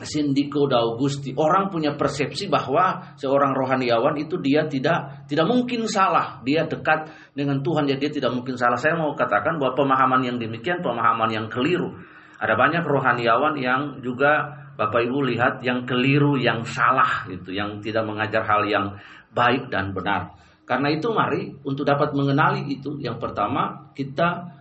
Sindiko 0.03 0.69
Daugusti. 0.69 1.33
Orang 1.35 1.71
punya 1.73 1.95
persepsi 1.97 2.51
bahwa 2.51 3.15
seorang 3.17 3.55
rohaniawan 3.57 4.19
itu 4.19 4.37
dia 4.43 4.67
tidak 4.67 5.27
tidak 5.27 5.47
mungkin 5.49 5.89
salah. 5.89 6.43
Dia 6.43 6.67
dekat 6.67 7.11
dengan 7.33 7.63
Tuhan 7.63 7.89
jadi 7.89 7.99
dia 8.03 8.11
tidak 8.23 8.37
mungkin 8.37 8.59
salah. 8.59 8.77
Saya 8.77 8.99
mau 8.99 9.15
katakan 9.15 9.57
bahwa 9.63 9.79
pemahaman 9.79 10.27
yang 10.27 10.37
demikian 10.43 10.83
pemahaman 10.83 11.31
yang 11.31 11.47
keliru. 11.49 11.95
Ada 12.43 12.59
banyak 12.59 12.83
rohaniawan 12.83 13.55
yang 13.63 14.03
juga 14.03 14.63
Bapak 14.75 15.05
Ibu 15.05 15.31
lihat 15.31 15.63
yang 15.63 15.87
keliru, 15.87 16.35
yang 16.35 16.67
salah 16.67 17.29
itu, 17.31 17.55
yang 17.55 17.79
tidak 17.79 18.03
mengajar 18.03 18.43
hal 18.43 18.67
yang 18.67 18.99
baik 19.31 19.71
dan 19.71 19.95
benar. 19.95 20.35
Karena 20.67 20.89
itu 20.91 21.13
mari 21.13 21.55
untuk 21.63 21.87
dapat 21.87 22.17
mengenali 22.17 22.67
itu 22.67 22.99
yang 22.99 23.21
pertama 23.23 23.93
kita 23.93 24.59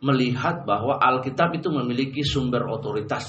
melihat 0.00 0.64
bahwa 0.64 0.96
Alkitab 0.96 1.56
itu 1.56 1.68
memiliki 1.72 2.22
sumber 2.22 2.68
otoritas 2.68 3.26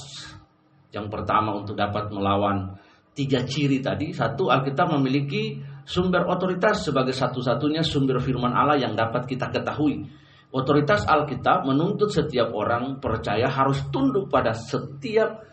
yang 0.98 1.08
pertama 1.14 1.54
untuk 1.54 1.78
dapat 1.78 2.10
melawan 2.10 2.74
tiga 3.14 3.46
ciri 3.46 3.82
tadi, 3.82 4.14
satu 4.14 4.50
Alkitab 4.50 4.98
memiliki 4.98 5.62
sumber 5.86 6.26
otoritas 6.26 6.86
sebagai 6.86 7.14
satu-satunya 7.14 7.86
sumber 7.86 8.18
firman 8.18 8.54
Allah 8.54 8.82
yang 8.82 8.98
dapat 8.98 9.30
kita 9.30 9.54
ketahui. 9.54 10.06
Otoritas 10.54 11.06
Alkitab 11.06 11.70
menuntut 11.70 12.10
setiap 12.10 12.50
orang 12.54 12.98
percaya 12.98 13.46
harus 13.50 13.86
tunduk 13.94 14.30
pada 14.30 14.56
setiap 14.58 15.44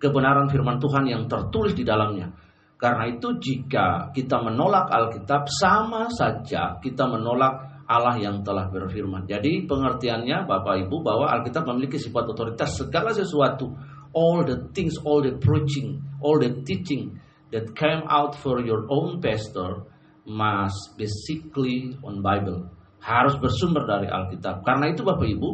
kebenaran 0.00 0.48
firman 0.48 0.80
Tuhan 0.80 1.04
yang 1.06 1.22
tertulis 1.28 1.76
di 1.76 1.84
dalamnya. 1.84 2.32
Karena 2.80 3.04
itu 3.12 3.36
jika 3.36 4.08
kita 4.16 4.40
menolak 4.40 4.88
Alkitab 4.88 5.44
sama 5.52 6.08
saja 6.08 6.80
kita 6.80 7.04
menolak 7.04 7.84
Allah 7.84 8.16
yang 8.16 8.40
telah 8.40 8.70
berfirman. 8.72 9.28
Jadi 9.28 9.68
pengertiannya 9.68 10.48
Bapak 10.48 10.88
Ibu 10.88 11.02
bahwa 11.04 11.28
Alkitab 11.28 11.68
memiliki 11.68 12.00
sifat 12.00 12.24
otoritas 12.32 12.80
segala 12.80 13.12
sesuatu 13.12 13.74
all 14.12 14.42
the 14.44 14.68
things, 14.74 14.98
all 15.02 15.22
the 15.22 15.36
preaching, 15.38 16.02
all 16.20 16.38
the 16.38 16.62
teaching 16.62 17.20
that 17.50 17.74
came 17.74 18.02
out 18.06 18.38
for 18.38 18.60
your 18.62 18.86
own 18.90 19.20
pastor 19.22 19.86
must 20.26 20.94
basically 20.98 21.98
on 22.02 22.22
Bible. 22.22 22.70
Harus 23.00 23.40
bersumber 23.40 23.88
dari 23.88 24.06
Alkitab. 24.06 24.62
Karena 24.62 24.92
itu 24.92 25.02
Bapak 25.02 25.24
Ibu, 25.24 25.50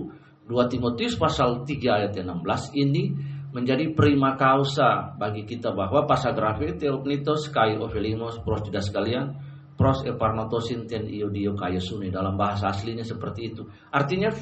2 0.50 0.72
Timotius 0.72 1.14
pasal 1.14 1.62
3 1.62 1.70
ayat 1.70 2.12
16 2.14 2.74
ini 2.74 3.14
menjadi 3.54 3.94
prima 3.96 4.36
causa 4.36 5.16
bagi 5.16 5.48
kita 5.48 5.72
bahwa 5.72 6.04
pasagrafe 6.04 6.76
teopnitos 6.76 7.48
kai 7.48 7.78
ovelimos 7.80 8.42
pros 8.44 8.68
tidak 8.68 8.84
sekalian 8.84 9.32
pros 9.76 10.02
eparnotosin 10.08 10.88
ten 10.88 11.04
iodio 11.06 11.52
kayosune 11.52 12.08
dalam 12.08 12.34
bahasa 12.34 12.72
aslinya 12.72 13.04
seperti 13.04 13.52
itu. 13.52 13.62
Artinya 13.92 14.32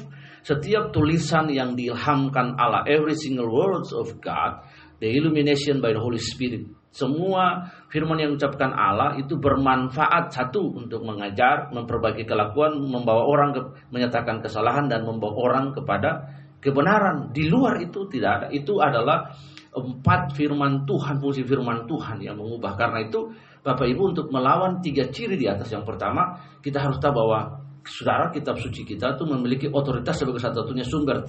setiap 0.41 0.95
tulisan 0.95 1.51
yang 1.51 1.75
diilhamkan 1.75 2.55
Allah, 2.55 2.87
every 2.87 3.13
single 3.19 3.51
words 3.51 3.91
of 3.91 4.15
God, 4.23 4.63
the 5.03 5.11
illumination 5.11 5.83
by 5.83 5.91
the 5.91 5.99
Holy 5.99 6.23
Spirit, 6.23 6.65
semua 6.95 7.67
firman 7.91 8.15
yang 8.15 8.39
diucapkan 8.39 8.71
Allah 8.71 9.19
itu 9.19 9.35
bermanfaat 9.35 10.31
satu 10.31 10.79
untuk 10.79 11.03
mengajar, 11.03 11.67
memperbaiki 11.75 12.23
kelakuan, 12.23 12.79
membawa 12.79 13.27
orang 13.27 13.51
ke, 13.51 13.61
menyatakan 13.91 14.39
kesalahan 14.39 14.87
dan 14.87 15.03
membawa 15.03 15.35
orang 15.35 15.75
kepada 15.75 16.31
kebenaran. 16.63 17.35
Di 17.35 17.51
luar 17.51 17.83
itu 17.83 18.07
tidak 18.07 18.31
ada. 18.39 18.47
Itu 18.47 18.79
adalah 18.79 19.27
empat 19.75 20.39
firman 20.39 20.87
Tuhan, 20.87 21.19
fungsi 21.19 21.43
firman 21.43 21.83
Tuhan 21.83 22.23
yang 22.23 22.39
mengubah. 22.39 22.79
Karena 22.79 23.03
itu 23.03 23.27
Bapak 23.65 23.89
Ibu 23.89 24.13
untuk 24.13 24.29
melawan 24.29 24.77
tiga 24.77 25.09
ciri 25.09 25.41
di 25.41 25.49
atas 25.49 25.73
yang 25.73 25.81
pertama, 25.81 26.37
kita 26.61 26.85
harus 26.85 27.01
tahu 27.01 27.25
bahwa 27.25 27.65
saudara 27.81 28.29
kitab 28.29 28.61
suci 28.61 28.85
kita 28.85 29.17
itu 29.17 29.25
memiliki 29.25 29.65
otoritas 29.73 30.21
sebagai 30.21 30.37
satu-satunya 30.37 30.85
sumber 30.85 31.25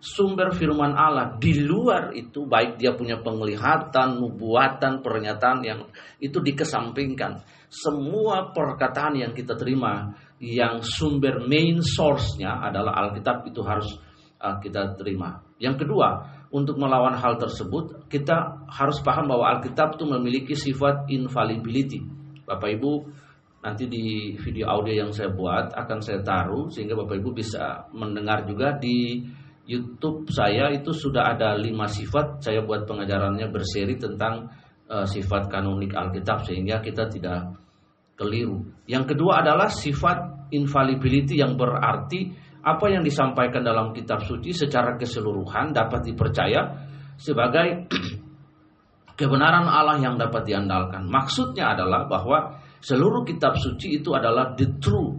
sumber 0.00 0.56
firman 0.56 0.96
Allah 0.96 1.36
di 1.36 1.60
luar 1.60 2.16
itu 2.16 2.48
baik 2.48 2.80
dia 2.80 2.96
punya 2.96 3.20
penglihatan, 3.20 4.16
nubuatan, 4.16 5.04
pernyataan 5.04 5.60
yang 5.60 5.80
itu 6.16 6.40
dikesampingkan. 6.40 7.44
Semua 7.68 8.50
perkataan 8.50 9.20
yang 9.20 9.36
kita 9.36 9.54
terima 9.54 10.16
yang 10.40 10.80
sumber 10.80 11.44
main 11.44 11.84
source-nya 11.84 12.64
adalah 12.64 12.96
Alkitab 13.06 13.44
itu 13.46 13.60
harus 13.60 14.00
uh, 14.40 14.56
kita 14.58 14.96
terima. 14.96 15.44
Yang 15.60 15.84
kedua, 15.84 16.39
untuk 16.50 16.82
melawan 16.82 17.14
hal 17.14 17.38
tersebut 17.38 18.10
kita 18.10 18.66
harus 18.66 18.98
paham 19.06 19.30
bahwa 19.30 19.54
Alkitab 19.54 19.94
itu 19.98 20.04
memiliki 20.06 20.54
sifat 20.58 21.06
infallibility. 21.06 22.02
Bapak 22.42 22.74
Ibu 22.74 22.92
nanti 23.62 23.86
di 23.86 24.34
video 24.40 24.66
audio 24.72 25.06
yang 25.06 25.12
saya 25.14 25.30
buat 25.30 25.70
akan 25.70 25.98
saya 26.02 26.24
taruh 26.26 26.66
sehingga 26.72 26.98
Bapak 26.98 27.22
Ibu 27.22 27.30
bisa 27.30 27.86
mendengar 27.94 28.42
juga 28.48 28.74
di 28.74 29.22
YouTube 29.70 30.26
saya 30.34 30.74
itu 30.74 30.90
sudah 30.90 31.30
ada 31.36 31.54
lima 31.54 31.86
sifat 31.86 32.42
saya 32.42 32.66
buat 32.66 32.90
pengajarannya 32.90 33.46
berseri 33.54 33.94
tentang 33.94 34.50
uh, 34.90 35.06
sifat 35.06 35.46
kanonik 35.46 35.94
Alkitab 35.94 36.42
sehingga 36.42 36.82
kita 36.82 37.06
tidak 37.06 37.54
keliru. 38.18 38.66
Yang 38.90 39.14
kedua 39.14 39.46
adalah 39.46 39.70
sifat 39.70 40.50
infallibility 40.50 41.38
yang 41.38 41.54
berarti 41.54 42.49
apa 42.60 42.86
yang 42.92 43.00
disampaikan 43.04 43.64
dalam 43.64 43.92
kitab 43.96 44.24
suci 44.24 44.52
secara 44.52 44.96
keseluruhan 45.00 45.72
dapat 45.72 46.04
dipercaya 46.04 46.88
sebagai 47.16 47.88
kebenaran 49.18 49.64
Allah 49.68 50.00
yang 50.00 50.16
dapat 50.20 50.44
diandalkan. 50.44 51.08
Maksudnya 51.08 51.72
adalah 51.76 52.08
bahwa 52.08 52.60
Seluruh 52.80 53.28
kitab 53.28 53.60
suci 53.60 54.00
itu 54.00 54.16
adalah 54.16 54.56
the 54.56 54.80
true. 54.80 55.12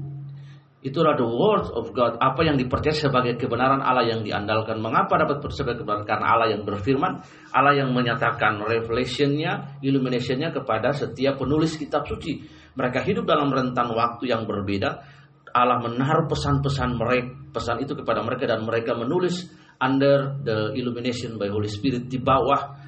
Itulah 0.82 1.14
the 1.14 1.30
word 1.30 1.70
of 1.78 1.94
God. 1.94 2.18
Apa 2.18 2.42
yang 2.42 2.58
dipercaya 2.58 2.90
sebagai 2.90 3.38
kebenaran 3.38 3.86
Allah 3.86 4.10
yang 4.10 4.26
diandalkan. 4.26 4.82
Mengapa 4.82 5.14
dapat 5.22 5.46
sebagai 5.54 5.86
kebenaran? 5.86 6.10
Karena 6.10 6.26
Allah 6.34 6.58
yang 6.58 6.66
berfirman. 6.66 7.22
Allah 7.54 7.78
yang 7.78 7.94
menyatakan 7.94 8.66
revelationnya, 8.66 9.78
illuminationnya 9.86 10.50
kepada 10.50 10.90
setiap 10.90 11.38
penulis 11.38 11.78
kitab 11.78 12.10
suci. 12.10 12.50
Mereka 12.74 13.06
hidup 13.06 13.30
dalam 13.30 13.54
rentan 13.54 13.94
waktu 13.94 14.34
yang 14.34 14.50
berbeda. 14.50 15.06
Allah 15.52 15.84
menaruh 15.84 16.28
pesan-pesan 16.32 16.96
mereka, 16.96 17.32
pesan 17.52 17.84
itu 17.84 17.94
kepada 17.94 18.24
mereka 18.24 18.48
dan 18.48 18.64
mereka 18.64 18.96
menulis 18.96 19.48
under 19.82 20.40
the 20.42 20.72
illumination 20.78 21.36
by 21.36 21.52
Holy 21.52 21.68
Spirit 21.68 22.08
di 22.08 22.22
bawah 22.22 22.80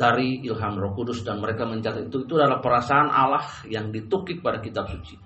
dari 0.00 0.40
ilham 0.48 0.80
Roh 0.80 0.96
Kudus 0.96 1.20
dan 1.20 1.44
mereka 1.44 1.68
mencatat 1.68 2.08
itu 2.08 2.24
itu 2.24 2.34
adalah 2.40 2.58
perasaan 2.64 3.12
Allah 3.12 3.44
yang 3.68 3.92
ditukik 3.92 4.40
pada 4.40 4.58
kitab 4.64 4.88
suci. 4.88 5.20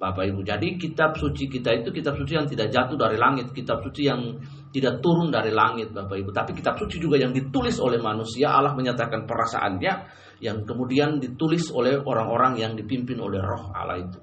Bapak 0.00 0.32
Ibu, 0.32 0.40
jadi 0.40 0.80
kitab 0.80 1.12
suci 1.20 1.44
kita 1.44 1.76
itu 1.76 1.92
kitab 1.92 2.16
suci 2.16 2.32
yang 2.32 2.48
tidak 2.48 2.72
jatuh 2.72 2.96
dari 2.96 3.20
langit, 3.20 3.52
kitab 3.52 3.84
suci 3.84 4.08
yang 4.08 4.32
tidak 4.72 5.04
turun 5.04 5.28
dari 5.28 5.52
langit, 5.52 5.92
Bapak 5.92 6.16
Ibu. 6.16 6.32
Tapi 6.32 6.56
kitab 6.56 6.80
suci 6.80 6.96
juga 6.96 7.20
yang 7.20 7.36
ditulis 7.36 7.76
oleh 7.76 8.00
manusia, 8.00 8.48
Allah 8.48 8.72
menyatakan 8.72 9.28
perasaannya 9.28 9.92
yang 10.40 10.64
kemudian 10.64 11.20
ditulis 11.20 11.68
oleh 11.76 12.00
orang-orang 12.00 12.56
yang 12.56 12.72
dipimpin 12.72 13.20
oleh 13.20 13.44
Roh 13.44 13.76
Allah 13.76 14.00
itu. 14.00 14.18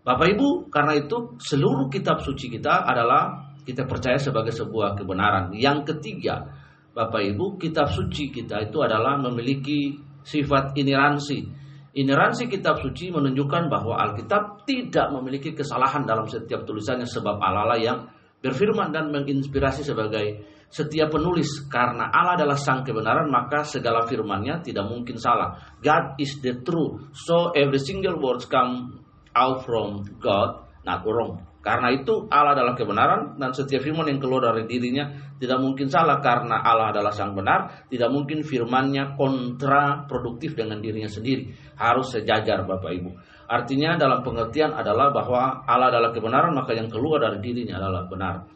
Bapak 0.00 0.32
Ibu, 0.32 0.72
karena 0.72 0.96
itu 0.96 1.36
seluruh 1.36 1.92
kitab 1.92 2.24
suci 2.24 2.48
kita 2.48 2.88
adalah 2.88 3.52
kita 3.68 3.84
percaya 3.84 4.16
sebagai 4.16 4.50
sebuah 4.50 4.96
kebenaran. 4.96 5.52
Yang 5.52 5.92
ketiga, 5.92 6.48
Bapak 6.96 7.20
Ibu, 7.20 7.60
kitab 7.60 7.92
suci 7.92 8.32
kita 8.32 8.64
itu 8.64 8.80
adalah 8.80 9.20
memiliki 9.20 9.94
sifat 10.24 10.72
ineransi. 10.72 11.60
Ineransi 11.90 12.48
kitab 12.48 12.80
suci 12.80 13.10
menunjukkan 13.10 13.66
bahwa 13.66 13.98
Alkitab 13.98 14.62
tidak 14.64 15.10
memiliki 15.10 15.52
kesalahan 15.52 16.06
dalam 16.06 16.24
setiap 16.24 16.62
tulisannya 16.62 17.04
sebab 17.04 17.36
Allah 17.36 17.76
yang 17.76 17.98
berfirman 18.40 18.94
dan 18.94 19.12
menginspirasi 19.12 19.84
sebagai 19.84 20.46
setiap 20.70 21.10
penulis 21.10 21.66
karena 21.66 22.08
Allah 22.14 22.38
adalah 22.38 22.54
sang 22.54 22.86
kebenaran 22.86 23.26
maka 23.26 23.66
segala 23.66 24.06
firmannya 24.06 24.62
tidak 24.62 24.86
mungkin 24.86 25.18
salah. 25.18 25.58
God 25.82 26.14
is 26.22 26.38
the 26.38 26.62
truth. 26.62 27.10
So 27.10 27.50
every 27.58 27.82
single 27.82 28.22
word 28.22 28.46
come 28.46 29.02
out 29.36 29.66
from 29.66 30.06
God 30.18 30.70
not 30.84 31.04
wrong. 31.04 31.50
Karena 31.60 31.92
itu 31.92 32.24
Allah 32.32 32.56
adalah 32.56 32.72
kebenaran 32.72 33.36
dan 33.36 33.52
setiap 33.52 33.84
firman 33.84 34.08
yang 34.08 34.16
keluar 34.16 34.48
dari 34.48 34.64
dirinya 34.64 35.12
tidak 35.36 35.60
mungkin 35.60 35.92
salah 35.92 36.16
karena 36.24 36.56
Allah 36.56 36.88
adalah 36.88 37.12
sang 37.12 37.36
benar, 37.36 37.84
tidak 37.92 38.08
mungkin 38.08 38.40
firmannya 38.40 39.12
kontraproduktif 39.20 40.56
dengan 40.56 40.80
dirinya 40.80 41.08
sendiri. 41.08 41.52
Harus 41.76 42.16
sejajar 42.16 42.64
Bapak 42.64 42.96
Ibu. 42.96 43.10
Artinya 43.44 44.00
dalam 44.00 44.24
pengertian 44.24 44.72
adalah 44.72 45.12
bahwa 45.12 45.60
Allah 45.68 45.92
adalah 45.92 46.16
kebenaran 46.16 46.56
maka 46.56 46.72
yang 46.72 46.88
keluar 46.88 47.20
dari 47.20 47.44
dirinya 47.44 47.76
adalah 47.76 48.08
benar. 48.08 48.48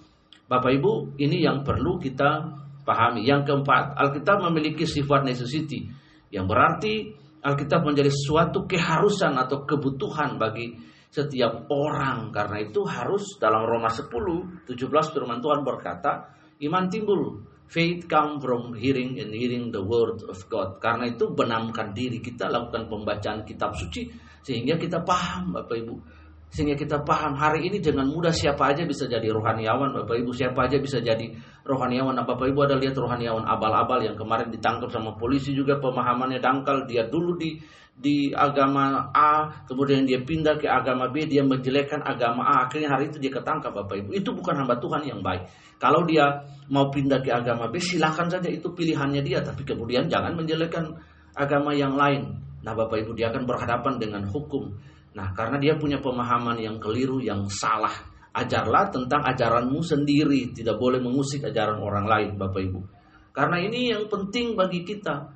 Bapak 0.48 0.72
Ibu, 0.72 1.20
ini 1.20 1.44
yang 1.44 1.60
perlu 1.60 2.00
kita 2.00 2.56
pahami. 2.88 3.20
Yang 3.20 3.52
keempat, 3.52 4.00
Alkitab 4.00 4.48
memiliki 4.48 4.88
sifat 4.88 5.28
necessity 5.28 5.88
yang 6.32 6.48
berarti 6.48 7.20
Alkitab 7.44 7.84
menjadi 7.84 8.08
suatu 8.08 8.64
keharusan 8.64 9.36
atau 9.36 9.68
kebutuhan 9.68 10.40
bagi 10.40 10.72
setiap 11.12 11.68
orang. 11.68 12.32
Karena 12.32 12.64
itu 12.64 12.80
harus 12.88 13.36
dalam 13.36 13.68
Roma 13.68 13.92
10, 13.92 14.64
17 14.64 15.12
firman 15.12 15.44
Tuhan 15.44 15.60
berkata, 15.60 16.32
iman 16.64 16.88
timbul. 16.88 17.44
Faith 17.64 18.04
come 18.08 18.40
from 18.44 18.76
hearing 18.76 19.16
and 19.20 19.32
hearing 19.32 19.72
the 19.72 19.80
word 19.80 20.20
of 20.28 20.36
God. 20.52 20.80
Karena 20.80 21.08
itu 21.08 21.32
benamkan 21.32 21.96
diri 21.96 22.20
kita 22.20 22.48
lakukan 22.48 22.88
pembacaan 22.92 23.40
kitab 23.44 23.72
suci 23.72 24.08
sehingga 24.44 24.76
kita 24.76 25.00
paham 25.00 25.56
Bapak 25.56 25.72
Ibu 25.80 25.94
sehingga 26.54 26.78
kita 26.78 27.02
paham 27.02 27.34
hari 27.34 27.66
ini 27.66 27.82
dengan 27.82 28.06
mudah 28.06 28.30
siapa 28.30 28.70
aja 28.70 28.86
bisa 28.86 29.10
jadi 29.10 29.26
rohaniawan 29.26 29.90
Bapak 29.90 30.22
Ibu. 30.22 30.30
Siapa 30.30 30.70
aja 30.70 30.78
bisa 30.78 31.02
jadi 31.02 31.34
rohaniawan 31.66 32.14
nah, 32.14 32.22
Bapak 32.22 32.46
Ibu 32.46 32.70
ada 32.70 32.78
lihat 32.78 32.94
rohaniawan 32.94 33.42
abal-abal 33.42 33.98
yang 34.06 34.14
kemarin 34.14 34.54
ditangkap 34.54 34.86
sama 34.94 35.18
polisi 35.18 35.50
juga 35.50 35.82
pemahamannya 35.82 36.38
dangkal. 36.38 36.86
Dia 36.86 37.10
dulu 37.10 37.34
di 37.34 37.58
di 37.98 38.30
agama 38.30 39.10
A 39.10 39.66
kemudian 39.66 40.06
dia 40.06 40.22
pindah 40.22 40.54
ke 40.54 40.70
agama 40.70 41.10
B 41.10 41.26
dia 41.26 41.42
menjelekkan 41.42 42.06
agama 42.06 42.46
A. 42.46 42.70
Akhirnya 42.70 42.94
hari 42.94 43.10
itu 43.10 43.18
dia 43.18 43.34
ketangkap 43.34 43.74
Bapak 43.74 44.06
Ibu. 44.06 44.14
Itu 44.14 44.30
bukan 44.30 44.54
hamba 44.54 44.78
Tuhan 44.78 45.02
yang 45.10 45.26
baik. 45.26 45.50
Kalau 45.82 46.06
dia 46.06 46.38
mau 46.70 46.86
pindah 46.86 47.18
ke 47.18 47.34
agama 47.34 47.66
B 47.66 47.82
silahkan 47.82 48.30
saja. 48.30 48.46
Itu 48.46 48.70
pilihannya 48.70 49.26
dia. 49.26 49.42
Tapi 49.42 49.66
kemudian 49.66 50.06
jangan 50.06 50.38
menjelekkan 50.38 50.86
agama 51.34 51.74
yang 51.74 51.98
lain. 51.98 52.38
Nah 52.62 52.78
Bapak 52.78 53.02
Ibu 53.02 53.18
dia 53.18 53.34
akan 53.34 53.42
berhadapan 53.42 53.98
dengan 53.98 54.22
hukum 54.30 54.94
Nah, 55.14 55.30
karena 55.30 55.62
dia 55.62 55.78
punya 55.78 56.02
pemahaman 56.02 56.58
yang 56.58 56.76
keliru, 56.82 57.22
yang 57.22 57.46
salah. 57.46 57.94
Ajarlah 58.34 58.90
tentang 58.90 59.22
ajaranmu 59.22 59.78
sendiri, 59.78 60.50
tidak 60.50 60.74
boleh 60.74 60.98
mengusik 60.98 61.46
ajaran 61.46 61.78
orang 61.78 62.06
lain, 62.06 62.30
Bapak 62.34 62.60
Ibu. 62.66 62.80
Karena 63.30 63.62
ini 63.62 63.94
yang 63.94 64.10
penting 64.10 64.58
bagi 64.58 64.82
kita. 64.82 65.30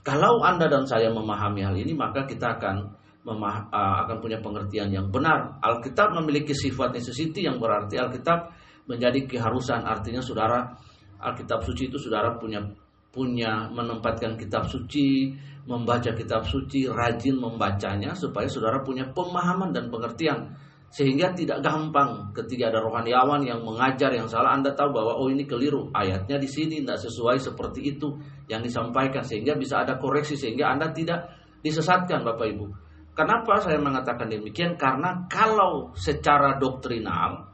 Kalau 0.00 0.40
Anda 0.40 0.64
dan 0.72 0.88
saya 0.88 1.12
memahami 1.12 1.60
hal 1.60 1.76
ini, 1.76 1.92
maka 1.92 2.24
kita 2.24 2.56
akan 2.56 2.96
memah 3.28 3.68
akan 4.08 4.16
punya 4.24 4.40
pengertian 4.40 4.88
yang 4.88 5.12
benar. 5.12 5.60
Alkitab 5.60 6.16
memiliki 6.16 6.56
sifat 6.56 6.96
necessity 6.96 7.44
yang 7.44 7.60
berarti 7.60 8.00
Alkitab 8.00 8.48
menjadi 8.88 9.28
keharusan. 9.28 9.84
Artinya 9.84 10.24
saudara, 10.24 10.72
Alkitab 11.20 11.60
suci 11.60 11.92
itu 11.92 12.00
saudara 12.00 12.32
punya 12.40 12.64
punya 13.08 13.72
menempatkan 13.72 14.36
kitab 14.36 14.68
suci, 14.68 15.32
membaca 15.64 16.12
kitab 16.12 16.44
suci, 16.44 16.88
rajin 16.88 17.36
membacanya 17.36 18.12
supaya 18.16 18.48
saudara 18.48 18.80
punya 18.84 19.08
pemahaman 19.12 19.72
dan 19.72 19.88
pengertian 19.88 20.56
sehingga 20.88 21.36
tidak 21.36 21.60
gampang 21.60 22.32
ketika 22.32 22.72
ada 22.72 22.80
rohaniawan 22.80 23.44
yang 23.44 23.60
mengajar 23.60 24.08
yang 24.08 24.24
salah 24.24 24.56
Anda 24.56 24.72
tahu 24.72 24.96
bahwa 24.96 25.20
oh 25.20 25.28
ini 25.28 25.44
keliru 25.44 25.92
ayatnya 25.92 26.40
di 26.40 26.48
sini 26.48 26.80
tidak 26.80 27.04
sesuai 27.04 27.36
seperti 27.36 27.92
itu 27.96 28.16
yang 28.48 28.64
disampaikan 28.64 29.20
sehingga 29.20 29.52
bisa 29.52 29.84
ada 29.84 30.00
koreksi 30.00 30.32
sehingga 30.32 30.72
Anda 30.72 30.88
tidak 30.96 31.28
disesatkan 31.60 32.24
Bapak 32.24 32.46
Ibu. 32.56 32.66
Kenapa 33.12 33.60
saya 33.60 33.76
mengatakan 33.76 34.32
demikian? 34.32 34.80
Karena 34.80 35.28
kalau 35.28 35.92
secara 35.92 36.56
doktrinal 36.56 37.44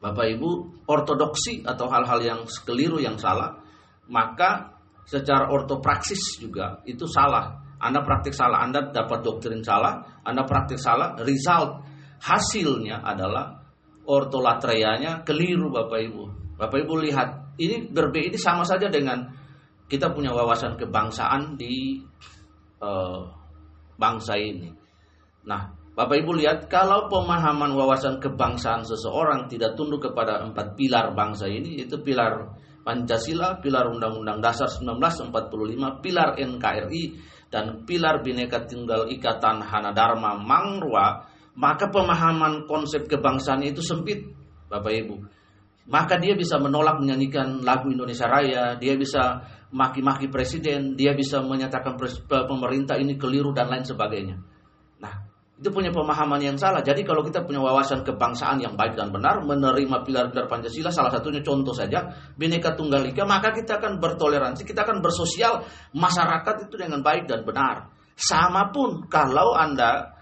Bapak 0.00 0.26
Ibu 0.32 0.80
ortodoksi 0.88 1.60
atau 1.60 1.84
hal-hal 1.92 2.20
yang 2.24 2.40
keliru 2.64 2.96
yang 2.96 3.20
salah 3.20 3.59
maka 4.10 4.74
secara 5.06 5.48
ortopraksis 5.48 6.42
juga 6.42 6.82
itu 6.84 7.06
salah. 7.06 7.62
Anda 7.80 8.04
praktik 8.04 8.36
salah, 8.36 8.60
Anda 8.60 8.92
dapat 8.92 9.24
doktrin 9.24 9.64
salah, 9.64 10.20
Anda 10.20 10.44
praktik 10.44 10.76
salah, 10.76 11.16
result 11.24 11.80
hasilnya 12.20 13.00
adalah 13.00 13.56
ortolatreanya 14.04 15.24
keliru 15.24 15.72
Bapak 15.72 16.00
Ibu. 16.04 16.24
Bapak 16.60 16.78
Ibu 16.84 16.94
lihat, 17.00 17.56
ini 17.56 17.88
berbeda 17.88 18.36
ini 18.36 18.36
sama 18.36 18.68
saja 18.68 18.92
dengan 18.92 19.32
kita 19.88 20.12
punya 20.12 20.36
wawasan 20.36 20.76
kebangsaan 20.76 21.56
di 21.56 22.04
uh, 22.84 23.24
bangsa 23.96 24.36
ini. 24.36 24.68
Nah, 25.48 25.72
Bapak 25.96 26.20
Ibu 26.20 26.36
lihat 26.36 26.68
kalau 26.68 27.08
pemahaman 27.08 27.72
wawasan 27.72 28.20
kebangsaan 28.20 28.84
seseorang 28.84 29.48
tidak 29.48 29.72
tunduk 29.74 30.04
kepada 30.04 30.44
empat 30.44 30.76
pilar 30.76 31.16
bangsa 31.16 31.48
ini, 31.48 31.80
itu 31.80 31.96
pilar 32.04 32.60
Pancasila, 32.90 33.62
pilar 33.62 33.86
Undang-Undang 33.86 34.42
Dasar 34.42 34.66
1945, 34.66 36.02
pilar 36.02 36.34
NKRI, 36.34 37.04
dan 37.46 37.86
pilar 37.86 38.18
Bhinneka 38.18 38.66
Tunggal 38.66 39.06
Ika 39.14 39.38
Tanah 39.38 39.94
Dharma 39.94 40.34
Mangrua, 40.34 41.22
maka 41.54 41.86
pemahaman 41.86 42.66
konsep 42.66 43.06
kebangsaan 43.06 43.62
itu 43.62 43.78
sempit, 43.78 44.26
Bapak 44.66 44.90
Ibu. 44.90 45.16
Maka 45.86 46.18
dia 46.18 46.34
bisa 46.34 46.58
menolak 46.58 46.98
menyanyikan 46.98 47.62
lagu 47.62 47.94
Indonesia 47.94 48.26
Raya, 48.26 48.74
dia 48.74 48.98
bisa 48.98 49.46
maki-maki 49.70 50.26
presiden, 50.26 50.98
dia 50.98 51.14
bisa 51.14 51.38
menyatakan 51.46 51.94
pemerintah 52.26 52.98
ini 52.98 53.14
keliru 53.14 53.54
dan 53.54 53.70
lain 53.70 53.86
sebagainya. 53.86 54.34
Itu 55.60 55.68
punya 55.68 55.92
pemahaman 55.92 56.40
yang 56.40 56.56
salah. 56.56 56.80
Jadi 56.80 57.04
kalau 57.04 57.20
kita 57.20 57.44
punya 57.44 57.60
wawasan 57.60 58.00
kebangsaan 58.00 58.64
yang 58.64 58.80
baik 58.80 58.96
dan 58.96 59.12
benar, 59.12 59.44
menerima 59.44 60.08
pilar-pilar 60.08 60.48
Pancasila, 60.48 60.88
salah 60.88 61.12
satunya 61.12 61.44
contoh 61.44 61.76
saja, 61.76 62.08
Bhinneka 62.40 62.72
Tunggal 62.80 63.04
Ika, 63.12 63.28
maka 63.28 63.52
kita 63.52 63.76
akan 63.76 64.00
bertoleransi, 64.00 64.64
kita 64.64 64.88
akan 64.88 65.04
bersosial 65.04 65.60
masyarakat 65.92 66.64
itu 66.64 66.80
dengan 66.80 67.04
baik 67.04 67.28
dan 67.28 67.44
benar. 67.44 67.92
Sama 68.16 68.72
pun 68.72 69.04
kalau 69.12 69.52
Anda 69.52 70.16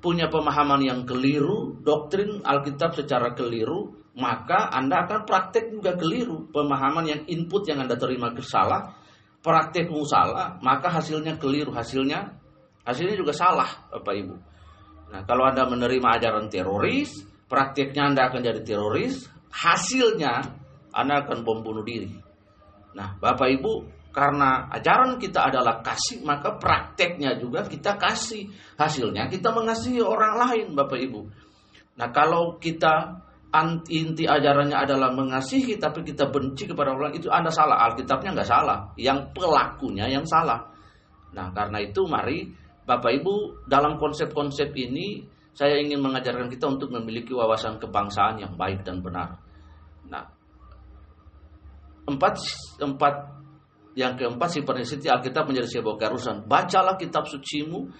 punya 0.00 0.32
pemahaman 0.32 0.80
yang 0.80 1.00
keliru, 1.04 1.84
doktrin 1.84 2.40
Alkitab 2.40 2.96
secara 2.96 3.36
keliru, 3.36 3.92
maka 4.16 4.72
Anda 4.72 5.04
akan 5.04 5.28
praktek 5.28 5.68
juga 5.68 6.00
keliru. 6.00 6.48
Pemahaman 6.48 7.04
yang 7.04 7.20
input 7.28 7.68
yang 7.68 7.84
Anda 7.84 8.00
terima 8.00 8.32
salah, 8.40 8.96
praktekmu 9.44 10.02
salah, 10.08 10.58
maka 10.64 10.90
hasilnya 10.90 11.36
keliru, 11.36 11.70
hasilnya 11.76 12.40
hasilnya 12.88 13.20
juga 13.20 13.36
salah, 13.36 13.68
Bapak 13.92 14.14
Ibu. 14.16 14.34
Nah, 15.08 15.24
kalau 15.24 15.48
Anda 15.48 15.64
menerima 15.64 16.20
ajaran 16.20 16.52
teroris, 16.52 17.24
praktiknya 17.48 18.12
Anda 18.12 18.28
akan 18.28 18.40
jadi 18.44 18.60
teroris, 18.60 19.24
hasilnya 19.48 20.44
Anda 20.92 21.24
akan 21.24 21.44
bom 21.44 21.64
bunuh 21.64 21.84
diri. 21.84 22.12
Nah, 22.92 23.16
Bapak 23.16 23.48
Ibu, 23.48 23.72
karena 24.12 24.68
ajaran 24.72 25.16
kita 25.16 25.48
adalah 25.48 25.80
kasih, 25.80 26.24
maka 26.24 26.56
prakteknya 26.60 27.40
juga 27.40 27.64
kita 27.64 27.96
kasih. 27.96 28.52
Hasilnya 28.76 29.32
kita 29.32 29.48
mengasihi 29.54 30.04
orang 30.04 30.34
lain, 30.36 30.66
Bapak 30.76 30.98
Ibu. 31.00 31.20
Nah, 31.98 32.08
kalau 32.12 32.60
kita 32.60 33.24
inti 33.88 34.28
ajarannya 34.28 34.76
adalah 34.76 35.08
mengasihi 35.16 35.80
tapi 35.80 36.04
kita 36.04 36.28
benci 36.28 36.68
kepada 36.68 36.92
orang 36.92 37.16
itu 37.16 37.32
Anda 37.32 37.48
salah. 37.48 37.80
Alkitabnya 37.88 38.36
nggak 38.36 38.48
salah, 38.48 38.92
yang 39.00 39.32
pelakunya 39.32 40.04
yang 40.04 40.28
salah. 40.28 40.68
Nah, 41.32 41.48
karena 41.56 41.80
itu 41.80 42.04
mari 42.04 42.44
Bapak 42.88 43.20
Ibu, 43.20 43.68
dalam 43.68 44.00
konsep-konsep 44.00 44.72
ini 44.72 45.20
saya 45.52 45.76
ingin 45.76 46.00
mengajarkan 46.00 46.48
kita 46.48 46.72
untuk 46.72 46.88
memiliki 46.88 47.36
wawasan 47.36 47.76
kebangsaan 47.76 48.40
yang 48.40 48.56
baik 48.56 48.80
dan 48.80 49.04
benar. 49.04 49.36
Nah, 50.08 50.24
empat, 52.08 52.40
empat 52.80 53.14
yang 53.92 54.16
keempat 54.16 54.48
si 54.48 54.64
prinsip 54.64 55.04
Alkitab 55.04 55.44
menjadi 55.52 55.68
sebuah 55.68 56.00
keharusan. 56.00 56.48
Bacalah 56.48 56.96
kitab 56.96 57.28
sucimu 57.28 57.92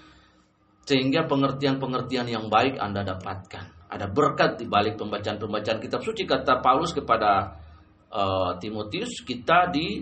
sehingga 0.88 1.28
pengertian-pengertian 1.28 2.24
yang 2.32 2.48
baik 2.48 2.80
Anda 2.80 3.04
dapatkan. 3.04 3.92
Ada 3.92 4.08
berkat 4.08 4.56
di 4.56 4.64
balik 4.64 4.96
pembacaan-pembacaan 4.96 5.84
kitab 5.84 6.00
suci 6.00 6.24
kata 6.24 6.64
Paulus 6.64 6.96
kepada 6.96 7.60
uh, 8.08 8.56
Timotius 8.56 9.20
kita 9.20 9.68
di 9.68 10.00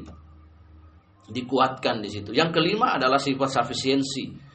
dikuatkan 1.26 1.98
di 1.98 2.06
situ. 2.06 2.30
Yang 2.30 2.62
kelima 2.62 2.94
adalah 2.94 3.18
sifat 3.18 3.50
sufficiency 3.50 4.45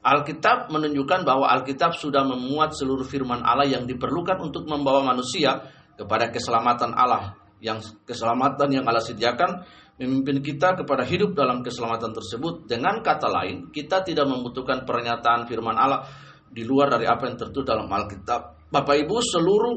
Alkitab 0.00 0.72
menunjukkan 0.72 1.28
bahwa 1.28 1.44
Alkitab 1.52 1.92
sudah 1.92 2.24
memuat 2.24 2.72
seluruh 2.72 3.04
firman 3.04 3.44
Allah 3.44 3.68
yang 3.68 3.84
diperlukan 3.84 4.40
untuk 4.40 4.64
membawa 4.64 5.04
manusia 5.04 5.60
kepada 6.00 6.32
keselamatan 6.32 6.96
Allah. 6.96 7.36
Yang 7.60 8.00
keselamatan 8.08 8.72
yang 8.72 8.88
Allah 8.88 9.04
sediakan 9.04 9.60
memimpin 10.00 10.40
kita 10.40 10.80
kepada 10.80 11.04
hidup 11.04 11.36
dalam 11.36 11.60
keselamatan 11.60 12.16
tersebut. 12.16 12.64
Dengan 12.64 13.04
kata 13.04 13.28
lain, 13.28 13.68
kita 13.68 14.00
tidak 14.00 14.24
membutuhkan 14.24 14.88
pernyataan 14.88 15.44
firman 15.44 15.76
Allah 15.76 16.08
di 16.48 16.64
luar 16.64 16.88
dari 16.88 17.04
apa 17.04 17.28
yang 17.28 17.36
tertulis 17.36 17.68
dalam 17.68 17.84
Alkitab. 17.84 18.72
Bapak 18.72 18.96
Ibu, 19.04 19.16
seluruh 19.20 19.76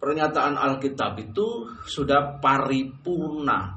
pernyataan 0.00 0.56
Alkitab 0.56 1.20
itu 1.20 1.68
sudah 1.84 2.40
paripurna. 2.40 3.76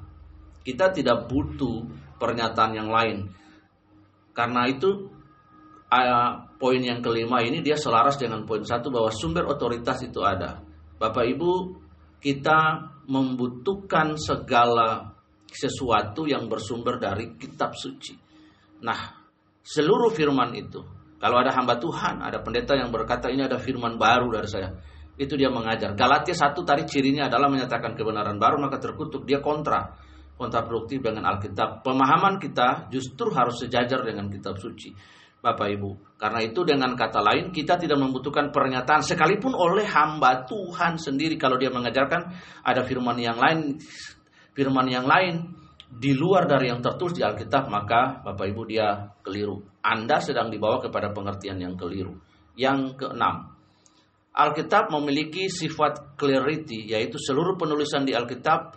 Kita 0.64 0.96
tidak 0.96 1.28
butuh 1.28 1.84
pernyataan 2.16 2.72
yang 2.72 2.88
lain. 2.88 3.28
Karena 4.32 4.72
itu 4.72 5.15
poin 6.58 6.82
yang 6.82 7.00
kelima 7.00 7.40
ini 7.46 7.62
dia 7.62 7.78
selaras 7.78 8.18
dengan 8.18 8.44
poin 8.44 8.66
satu 8.66 8.90
bahwa 8.90 9.14
sumber 9.14 9.46
otoritas 9.46 10.02
itu 10.02 10.20
ada. 10.26 10.60
Bapak 10.98 11.26
Ibu, 11.28 11.54
kita 12.20 12.90
membutuhkan 13.06 14.18
segala 14.18 15.14
sesuatu 15.46 16.26
yang 16.26 16.50
bersumber 16.50 16.98
dari 16.98 17.38
kitab 17.38 17.78
suci. 17.78 18.18
Nah, 18.84 18.98
seluruh 19.62 20.12
firman 20.12 20.52
itu, 20.58 20.82
kalau 21.22 21.40
ada 21.40 21.54
hamba 21.56 21.80
Tuhan, 21.80 22.20
ada 22.20 22.42
pendeta 22.42 22.76
yang 22.76 22.92
berkata 22.92 23.32
ini 23.32 23.46
ada 23.46 23.62
firman 23.62 23.96
baru 23.96 24.36
dari 24.36 24.50
saya, 24.50 24.70
itu 25.16 25.38
dia 25.40 25.48
mengajar. 25.48 25.96
Galatia 25.96 26.36
satu 26.36 26.66
tadi 26.68 26.84
cirinya 26.84 27.32
adalah 27.32 27.48
menyatakan 27.48 27.96
kebenaran 27.96 28.36
baru, 28.36 28.60
maka 28.60 28.82
terkutuk 28.82 29.24
dia 29.24 29.40
kontra 29.40 29.96
kontraproduktif 30.36 31.00
dengan 31.00 31.24
Alkitab. 31.32 31.80
Pemahaman 31.80 32.38
kita 32.44 32.92
justru 32.92 33.32
harus 33.32 33.56
sejajar 33.56 34.04
dengan 34.04 34.28
kitab 34.28 34.60
suci. 34.60 34.92
Bapak 35.42 35.68
Ibu. 35.72 36.16
Karena 36.16 36.40
itu 36.42 36.64
dengan 36.64 36.96
kata 36.96 37.20
lain 37.22 37.52
kita 37.52 37.76
tidak 37.76 38.00
membutuhkan 38.00 38.50
pernyataan 38.50 39.04
sekalipun 39.04 39.52
oleh 39.52 39.86
hamba 39.86 40.48
Tuhan 40.48 40.98
sendiri 40.98 41.36
kalau 41.36 41.60
dia 41.60 41.70
mengajarkan 41.70 42.32
ada 42.64 42.82
firman 42.88 43.20
yang 43.20 43.38
lain 43.38 43.78
firman 44.56 44.88
yang 44.88 45.06
lain 45.06 45.54
di 45.86 46.16
luar 46.18 46.50
dari 46.50 46.72
yang 46.72 46.82
tertulis 46.82 47.16
di 47.16 47.24
Alkitab 47.24 47.68
maka 47.70 48.24
Bapak 48.24 48.48
Ibu 48.48 48.62
dia 48.66 49.16
keliru. 49.22 49.64
Anda 49.86 50.18
sedang 50.24 50.50
dibawa 50.50 50.82
kepada 50.82 51.14
pengertian 51.14 51.62
yang 51.62 51.78
keliru. 51.78 52.18
Yang 52.56 52.96
keenam, 52.96 53.56
Alkitab 54.36 54.92
memiliki 54.92 55.48
sifat 55.48 56.20
clarity 56.20 56.92
yaitu 56.92 57.16
seluruh 57.16 57.56
penulisan 57.56 58.04
di 58.04 58.12
Alkitab 58.12 58.76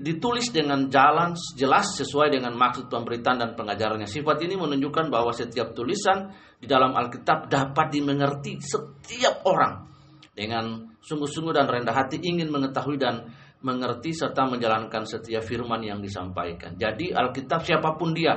ditulis 0.00 0.48
dengan 0.48 0.88
jalan 0.88 1.36
jelas 1.52 1.92
sesuai 2.00 2.32
dengan 2.32 2.56
maksud 2.56 2.88
pemberitaan 2.88 3.36
dan 3.36 3.50
pengajarannya. 3.52 4.08
Sifat 4.08 4.40
ini 4.48 4.56
menunjukkan 4.56 5.12
bahwa 5.12 5.28
setiap 5.36 5.76
tulisan 5.76 6.32
di 6.56 6.64
dalam 6.64 6.96
Alkitab 6.96 7.52
dapat 7.52 7.92
dimengerti 7.92 8.56
setiap 8.64 9.44
orang 9.44 9.84
dengan 10.32 10.96
sungguh-sungguh 11.04 11.52
dan 11.52 11.68
rendah 11.68 11.92
hati 11.92 12.16
ingin 12.24 12.48
mengetahui 12.48 12.96
dan 12.96 13.28
mengerti 13.60 14.16
serta 14.16 14.48
menjalankan 14.48 15.04
setiap 15.04 15.44
firman 15.44 15.84
yang 15.84 16.00
disampaikan. 16.00 16.72
Jadi 16.80 17.12
Alkitab 17.12 17.62
siapa 17.62 17.94
pun 18.00 18.16
dia, 18.16 18.32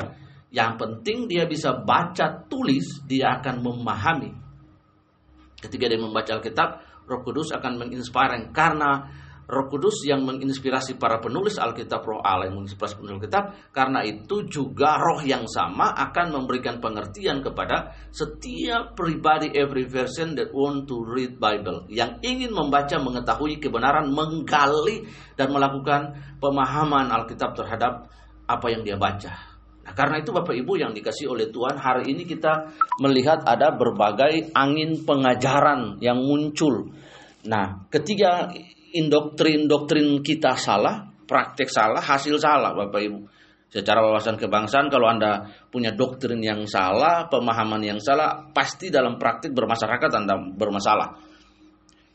yang 0.52 0.76
penting 0.76 1.32
dia 1.32 1.48
bisa 1.48 1.80
baca 1.80 2.44
tulis, 2.46 3.08
dia 3.08 3.40
akan 3.40 3.64
memahami. 3.64 4.32
Ketika 5.64 5.88
dia 5.88 5.98
membaca 5.98 6.36
Alkitab, 6.36 6.70
Roh 7.08 7.22
Kudus 7.24 7.54
akan 7.56 7.80
menginspirasi 7.80 8.52
karena 8.54 9.08
Roh 9.46 9.70
Kudus 9.70 10.02
yang 10.10 10.26
menginspirasi 10.26 10.98
para 10.98 11.22
penulis 11.22 11.62
Alkitab, 11.62 12.02
Roh 12.02 12.22
Allah 12.26 12.50
yang 12.50 12.58
menginspirasi 12.58 12.98
penulis 12.98 13.22
Alkitab, 13.22 13.44
karena 13.70 14.02
itu 14.02 14.50
juga 14.50 14.98
Roh 14.98 15.22
yang 15.22 15.46
sama 15.46 15.94
akan 15.94 16.34
memberikan 16.42 16.82
pengertian 16.82 17.46
kepada 17.46 17.94
setiap 18.10 18.98
pribadi 18.98 19.54
every 19.54 19.86
person 19.86 20.34
that 20.34 20.50
want 20.50 20.90
to 20.90 20.98
read 21.06 21.38
Bible 21.38 21.86
yang 21.94 22.18
ingin 22.26 22.50
membaca, 22.50 22.98
mengetahui 22.98 23.62
kebenaran, 23.62 24.10
menggali 24.10 25.06
dan 25.38 25.54
melakukan 25.54 26.18
pemahaman 26.42 27.14
Alkitab 27.14 27.54
terhadap 27.54 28.10
apa 28.50 28.68
yang 28.74 28.82
dia 28.82 28.98
baca. 28.98 29.56
Nah, 29.86 29.94
karena 29.94 30.18
itu 30.18 30.34
Bapak 30.34 30.58
Ibu 30.58 30.82
yang 30.82 30.98
dikasih 30.98 31.30
oleh 31.30 31.54
Tuhan, 31.54 31.78
hari 31.78 32.10
ini 32.10 32.26
kita 32.26 32.74
melihat 32.98 33.46
ada 33.46 33.70
berbagai 33.70 34.50
angin 34.58 35.06
pengajaran 35.06 36.02
yang 36.02 36.18
muncul. 36.18 36.90
Nah, 37.46 37.86
ketika 37.94 38.50
indoktrin-doktrin 38.96 40.24
kita 40.24 40.56
salah, 40.56 41.12
praktek 41.28 41.68
salah, 41.68 42.00
hasil 42.00 42.40
salah 42.40 42.72
Bapak 42.72 43.02
Ibu. 43.04 43.20
Secara 43.76 44.00
wawasan 44.00 44.40
kebangsaan 44.40 44.88
kalau 44.88 45.12
Anda 45.12 45.52
punya 45.68 45.92
doktrin 45.92 46.40
yang 46.40 46.64
salah, 46.64 47.28
pemahaman 47.28 47.84
yang 47.84 48.00
salah, 48.00 48.48
pasti 48.56 48.88
dalam 48.88 49.20
praktik 49.20 49.52
bermasyarakat 49.52 50.12
Anda 50.16 50.40
bermasalah. 50.56 51.36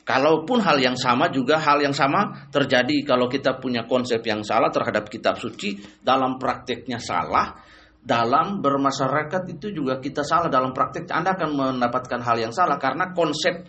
Kalaupun 0.00 0.64
hal 0.64 0.80
yang 0.80 0.96
sama 0.96 1.28
juga 1.28 1.60
hal 1.60 1.84
yang 1.84 1.92
sama 1.92 2.48
terjadi 2.48 3.04
kalau 3.04 3.28
kita 3.28 3.60
punya 3.60 3.84
konsep 3.84 4.24
yang 4.24 4.40
salah 4.40 4.72
terhadap 4.72 5.06
kitab 5.12 5.36
suci 5.36 5.76
dalam 6.00 6.40
prakteknya 6.40 6.96
salah, 6.96 7.60
dalam 8.00 8.64
bermasyarakat 8.64 9.52
itu 9.52 9.76
juga 9.76 10.00
kita 10.00 10.24
salah 10.24 10.48
dalam 10.48 10.72
praktek 10.72 11.04
Anda 11.12 11.36
akan 11.36 11.76
mendapatkan 11.76 12.20
hal 12.24 12.40
yang 12.40 12.52
salah 12.56 12.80
karena 12.80 13.12
konsep 13.12 13.68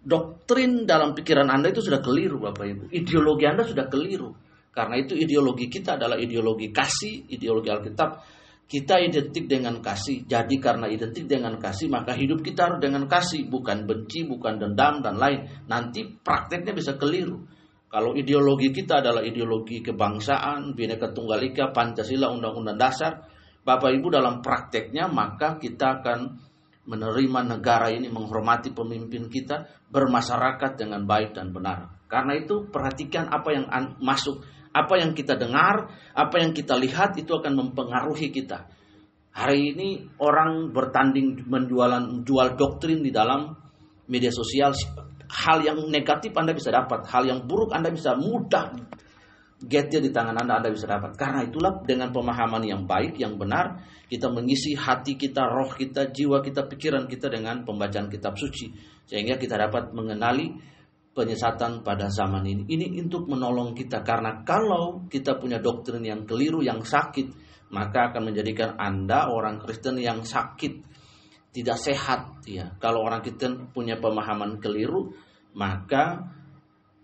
doktrin 0.00 0.88
dalam 0.88 1.12
pikiran 1.12 1.48
Anda 1.52 1.72
itu 1.72 1.84
sudah 1.84 2.00
keliru 2.00 2.40
Bapak 2.40 2.64
Ibu. 2.64 2.84
Ideologi 2.92 3.44
Anda 3.44 3.64
sudah 3.64 3.86
keliru. 3.86 4.32
Karena 4.70 4.96
itu 5.02 5.18
ideologi 5.18 5.66
kita 5.66 5.98
adalah 5.98 6.16
ideologi 6.16 6.70
kasih, 6.70 7.28
ideologi 7.28 7.68
Alkitab. 7.68 8.10
Kita 8.70 9.02
identik 9.02 9.50
dengan 9.50 9.82
kasih. 9.82 10.30
Jadi 10.30 10.62
karena 10.62 10.86
identik 10.86 11.26
dengan 11.26 11.58
kasih, 11.58 11.90
maka 11.90 12.14
hidup 12.14 12.38
kita 12.38 12.70
harus 12.70 12.78
dengan 12.78 13.10
kasih, 13.10 13.50
bukan 13.50 13.82
benci, 13.82 14.22
bukan 14.30 14.62
dendam 14.62 15.02
dan 15.02 15.18
lain. 15.18 15.66
Nanti 15.66 16.06
prakteknya 16.06 16.70
bisa 16.70 16.94
keliru. 16.94 17.42
Kalau 17.90 18.14
ideologi 18.14 18.70
kita 18.70 19.02
adalah 19.02 19.26
ideologi 19.26 19.82
kebangsaan, 19.82 20.78
Bhinneka 20.78 21.10
Tunggal 21.10 21.42
Ika, 21.50 21.74
Pancasila, 21.74 22.30
Undang-Undang 22.30 22.78
Dasar, 22.78 23.26
Bapak 23.60 23.92
Ibu 23.92 24.08
dalam 24.08 24.40
prakteknya 24.40 25.10
maka 25.10 25.60
kita 25.60 26.00
akan 26.00 26.49
menerima 26.88 27.40
negara 27.56 27.92
ini, 27.92 28.08
menghormati 28.08 28.72
pemimpin 28.72 29.28
kita, 29.28 29.68
bermasyarakat 29.92 30.80
dengan 30.80 31.04
baik 31.04 31.36
dan 31.36 31.52
benar. 31.52 32.06
Karena 32.10 32.34
itu 32.38 32.66
perhatikan 32.66 33.30
apa 33.30 33.48
yang 33.54 33.64
masuk, 34.02 34.42
apa 34.72 34.94
yang 34.98 35.14
kita 35.14 35.38
dengar, 35.38 35.90
apa 36.14 36.36
yang 36.40 36.50
kita 36.50 36.74
lihat 36.74 37.14
itu 37.20 37.30
akan 37.36 37.54
mempengaruhi 37.54 38.32
kita. 38.32 38.66
Hari 39.30 39.76
ini 39.76 39.88
orang 40.18 40.74
bertanding 40.74 41.46
menjualan 41.46 42.26
jual 42.26 42.58
doktrin 42.58 43.04
di 43.04 43.14
dalam 43.14 43.54
media 44.10 44.34
sosial. 44.34 44.74
Hal 45.30 45.62
yang 45.62 45.86
negatif 45.86 46.34
Anda 46.34 46.50
bisa 46.50 46.74
dapat, 46.74 47.06
hal 47.06 47.22
yang 47.30 47.46
buruk 47.46 47.70
Anda 47.70 47.94
bisa 47.94 48.18
mudah 48.18 48.74
getnya 49.60 50.00
di 50.00 50.08
tangan 50.08 50.40
Anda, 50.40 50.60
Anda 50.60 50.72
bisa 50.72 50.88
dapat. 50.88 51.20
Karena 51.20 51.44
itulah 51.44 51.84
dengan 51.84 52.08
pemahaman 52.10 52.64
yang 52.64 52.88
baik, 52.88 53.20
yang 53.20 53.36
benar, 53.36 53.84
kita 54.08 54.32
mengisi 54.32 54.72
hati 54.72 55.20
kita, 55.20 55.44
roh 55.44 55.70
kita, 55.76 56.08
jiwa 56.08 56.40
kita, 56.40 56.64
pikiran 56.64 57.04
kita 57.04 57.28
dengan 57.28 57.62
pembacaan 57.68 58.08
kitab 58.08 58.40
suci. 58.40 58.72
Sehingga 59.04 59.36
kita 59.36 59.60
dapat 59.60 59.92
mengenali 59.92 60.56
penyesatan 61.12 61.84
pada 61.84 62.08
zaman 62.08 62.46
ini. 62.46 62.62
Ini 62.64 62.86
untuk 63.04 63.28
menolong 63.28 63.76
kita. 63.76 64.00
Karena 64.00 64.40
kalau 64.46 65.04
kita 65.10 65.36
punya 65.36 65.60
doktrin 65.60 66.00
yang 66.00 66.24
keliru, 66.24 66.64
yang 66.64 66.80
sakit, 66.80 67.50
maka 67.70 68.10
akan 68.10 68.32
menjadikan 68.32 68.80
Anda 68.80 69.28
orang 69.28 69.60
Kristen 69.60 70.00
yang 70.00 70.24
sakit, 70.24 70.72
tidak 71.52 71.78
sehat. 71.78 72.46
Ya, 72.48 72.72
Kalau 72.80 73.04
orang 73.04 73.20
Kristen 73.20 73.68
punya 73.74 74.00
pemahaman 74.00 74.62
keliru, 74.62 75.12
maka 75.54 76.30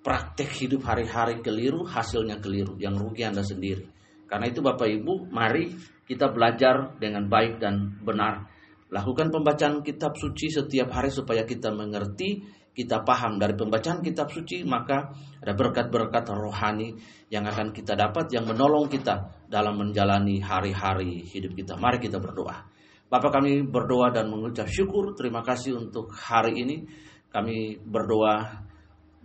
praktek 0.07 0.55
hidup 0.63 0.87
hari-hari 0.87 1.43
keliru, 1.43 1.83
hasilnya 1.83 2.39
keliru, 2.39 2.79
yang 2.79 2.95
rugi 2.95 3.27
Anda 3.27 3.43
sendiri. 3.43 3.91
Karena 4.31 4.47
itu 4.47 4.63
Bapak 4.63 4.87
Ibu, 4.87 5.35
mari 5.35 5.75
kita 6.07 6.31
belajar 6.31 6.95
dengan 7.03 7.27
baik 7.27 7.59
dan 7.59 7.99
benar. 8.07 8.47
Lakukan 8.95 9.35
pembacaan 9.35 9.83
kitab 9.83 10.15
suci 10.15 10.47
setiap 10.55 10.95
hari 10.95 11.11
supaya 11.11 11.43
kita 11.43 11.75
mengerti, 11.75 12.39
kita 12.71 13.03
paham 13.03 13.43
dari 13.43 13.59
pembacaan 13.59 13.99
kitab 13.99 14.31
suci, 14.31 14.63
maka 14.63 15.11
ada 15.43 15.59
berkat-berkat 15.59 16.23
rohani 16.31 16.95
yang 17.27 17.43
akan 17.43 17.75
kita 17.75 17.99
dapat 17.99 18.31
yang 18.31 18.47
menolong 18.47 18.87
kita 18.87 19.43
dalam 19.51 19.75
menjalani 19.75 20.39
hari-hari 20.39 21.27
hidup 21.27 21.59
kita. 21.59 21.75
Mari 21.75 21.99
kita 21.99 22.23
berdoa. 22.23 22.63
Bapak 23.11 23.43
kami 23.43 23.67
berdoa 23.67 24.15
dan 24.15 24.31
mengucap 24.31 24.71
syukur, 24.71 25.19
terima 25.19 25.43
kasih 25.43 25.75
untuk 25.83 26.15
hari 26.15 26.63
ini. 26.63 26.87
Kami 27.27 27.83
berdoa 27.83 28.67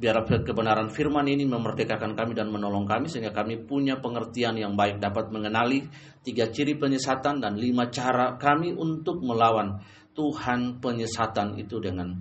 Biar 0.02 0.26
kebenaran 0.26 0.90
firman 0.90 1.30
ini 1.30 1.46
memerdekakan 1.46 2.18
kami 2.18 2.34
dan 2.34 2.50
menolong 2.50 2.90
kami 2.90 3.06
sehingga 3.06 3.30
kami 3.30 3.70
punya 3.70 4.02
pengertian 4.02 4.58
yang 4.58 4.74
baik 4.74 4.98
dapat 4.98 5.30
mengenali 5.30 5.86
tiga 6.26 6.50
ciri 6.50 6.74
penyesatan 6.74 7.38
dan 7.38 7.54
lima 7.54 7.86
cara 7.94 8.34
kami 8.34 8.74
untuk 8.74 9.22
melawan 9.22 9.78
Tuhan 10.18 10.82
penyesatan 10.82 11.54
itu 11.62 11.78
dengan 11.78 12.18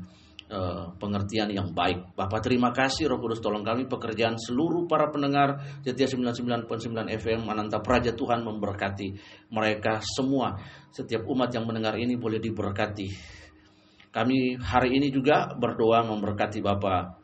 uh, 0.53 0.93
pengertian 1.01 1.49
yang 1.49 1.73
baik. 1.73 2.13
Bapak 2.13 2.45
terima 2.45 2.69
kasih 2.69 3.09
Roh 3.09 3.17
Kudus 3.17 3.41
tolong 3.41 3.65
kami 3.65 3.89
pekerjaan 3.89 4.37
seluruh 4.37 4.85
para 4.85 5.09
pendengar 5.09 5.81
Setia 5.81 6.05
99.9 6.05 6.69
FM 7.17 7.49
Ananta 7.49 7.81
Praja 7.81 8.13
Tuhan 8.13 8.45
memberkati 8.45 9.09
mereka 9.57 10.05
semua. 10.05 10.53
Setiap 10.93 11.25
umat 11.33 11.49
yang 11.57 11.65
mendengar 11.65 11.97
ini 11.97 12.13
boleh 12.21 12.45
diberkati. 12.45 13.09
Kami 14.11 14.59
hari 14.59 15.01
ini 15.01 15.09
juga 15.09 15.55
berdoa 15.55 16.03
memberkati 16.03 16.59
Bapak 16.61 17.20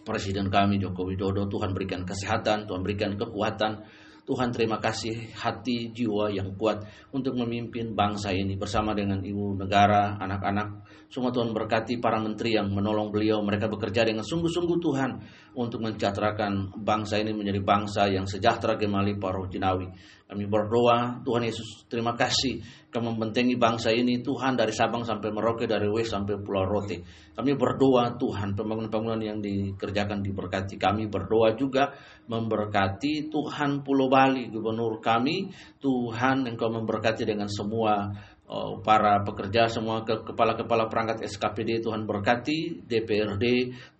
Presiden 0.00 0.48
kami 0.48 0.80
Joko 0.80 1.04
Widodo. 1.04 1.44
Tuhan 1.46 1.76
berikan 1.76 2.08
kesehatan, 2.08 2.64
Tuhan 2.64 2.80
berikan 2.80 3.14
kekuatan. 3.16 3.84
Tuhan 4.30 4.54
terima 4.54 4.78
kasih 4.78 5.34
hati 5.34 5.90
jiwa 5.90 6.30
yang 6.30 6.54
kuat 6.54 6.86
untuk 7.10 7.34
memimpin 7.34 7.98
bangsa 7.98 8.30
ini 8.30 8.54
bersama 8.54 8.94
dengan 8.94 9.18
ibu 9.26 9.58
negara, 9.58 10.14
anak-anak. 10.22 10.86
Semua 11.10 11.34
Tuhan 11.34 11.50
berkati 11.50 11.98
para 11.98 12.22
menteri 12.22 12.54
yang 12.54 12.70
menolong 12.70 13.10
beliau. 13.10 13.42
Mereka 13.42 13.66
bekerja 13.66 14.06
dengan 14.06 14.22
sungguh-sungguh 14.22 14.78
Tuhan 14.78 15.10
untuk 15.58 15.82
mencecatrakan 15.82 16.78
bangsa 16.78 17.18
ini 17.18 17.34
menjadi 17.34 17.58
bangsa 17.58 18.06
yang 18.06 18.22
sejahtera 18.22 18.78
gemali 18.78 19.18
paroh 19.18 19.50
jinawi. 19.50 19.90
Kami 20.30 20.46
berdoa, 20.46 21.18
Tuhan 21.26 21.42
Yesus, 21.42 21.90
terima 21.90 22.14
kasih 22.14 22.62
kau 22.86 23.02
membentengi 23.02 23.58
bangsa 23.58 23.90
ini, 23.90 24.22
Tuhan 24.22 24.54
dari 24.54 24.70
Sabang 24.70 25.02
sampai 25.02 25.34
Merauke, 25.34 25.66
dari 25.66 25.90
West 25.90 26.14
sampai 26.14 26.38
Pulau 26.38 26.70
Rote. 26.70 27.02
Kami 27.34 27.58
berdoa, 27.58 28.14
Tuhan, 28.14 28.54
pembangunan-pembangunan 28.54 29.18
yang 29.18 29.38
dikerjakan 29.42 30.22
diberkati. 30.22 30.78
Kami 30.78 31.10
berdoa 31.10 31.58
juga 31.58 31.90
memberkati 32.30 33.26
Tuhan 33.26 33.82
Pulau 33.82 34.06
Bali, 34.06 34.46
Gubernur 34.54 35.02
kami, 35.02 35.50
Tuhan 35.82 36.46
Engkau 36.46 36.70
memberkati 36.70 37.26
dengan 37.26 37.50
semua 37.50 38.06
para 38.82 39.22
pekerja 39.22 39.70
semua 39.70 40.02
ke 40.02 40.26
kepala-kepala 40.26 40.90
perangkat 40.90 41.22
SKPD 41.22 41.86
Tuhan 41.86 42.02
berkati 42.02 42.82
DPRD 42.82 43.46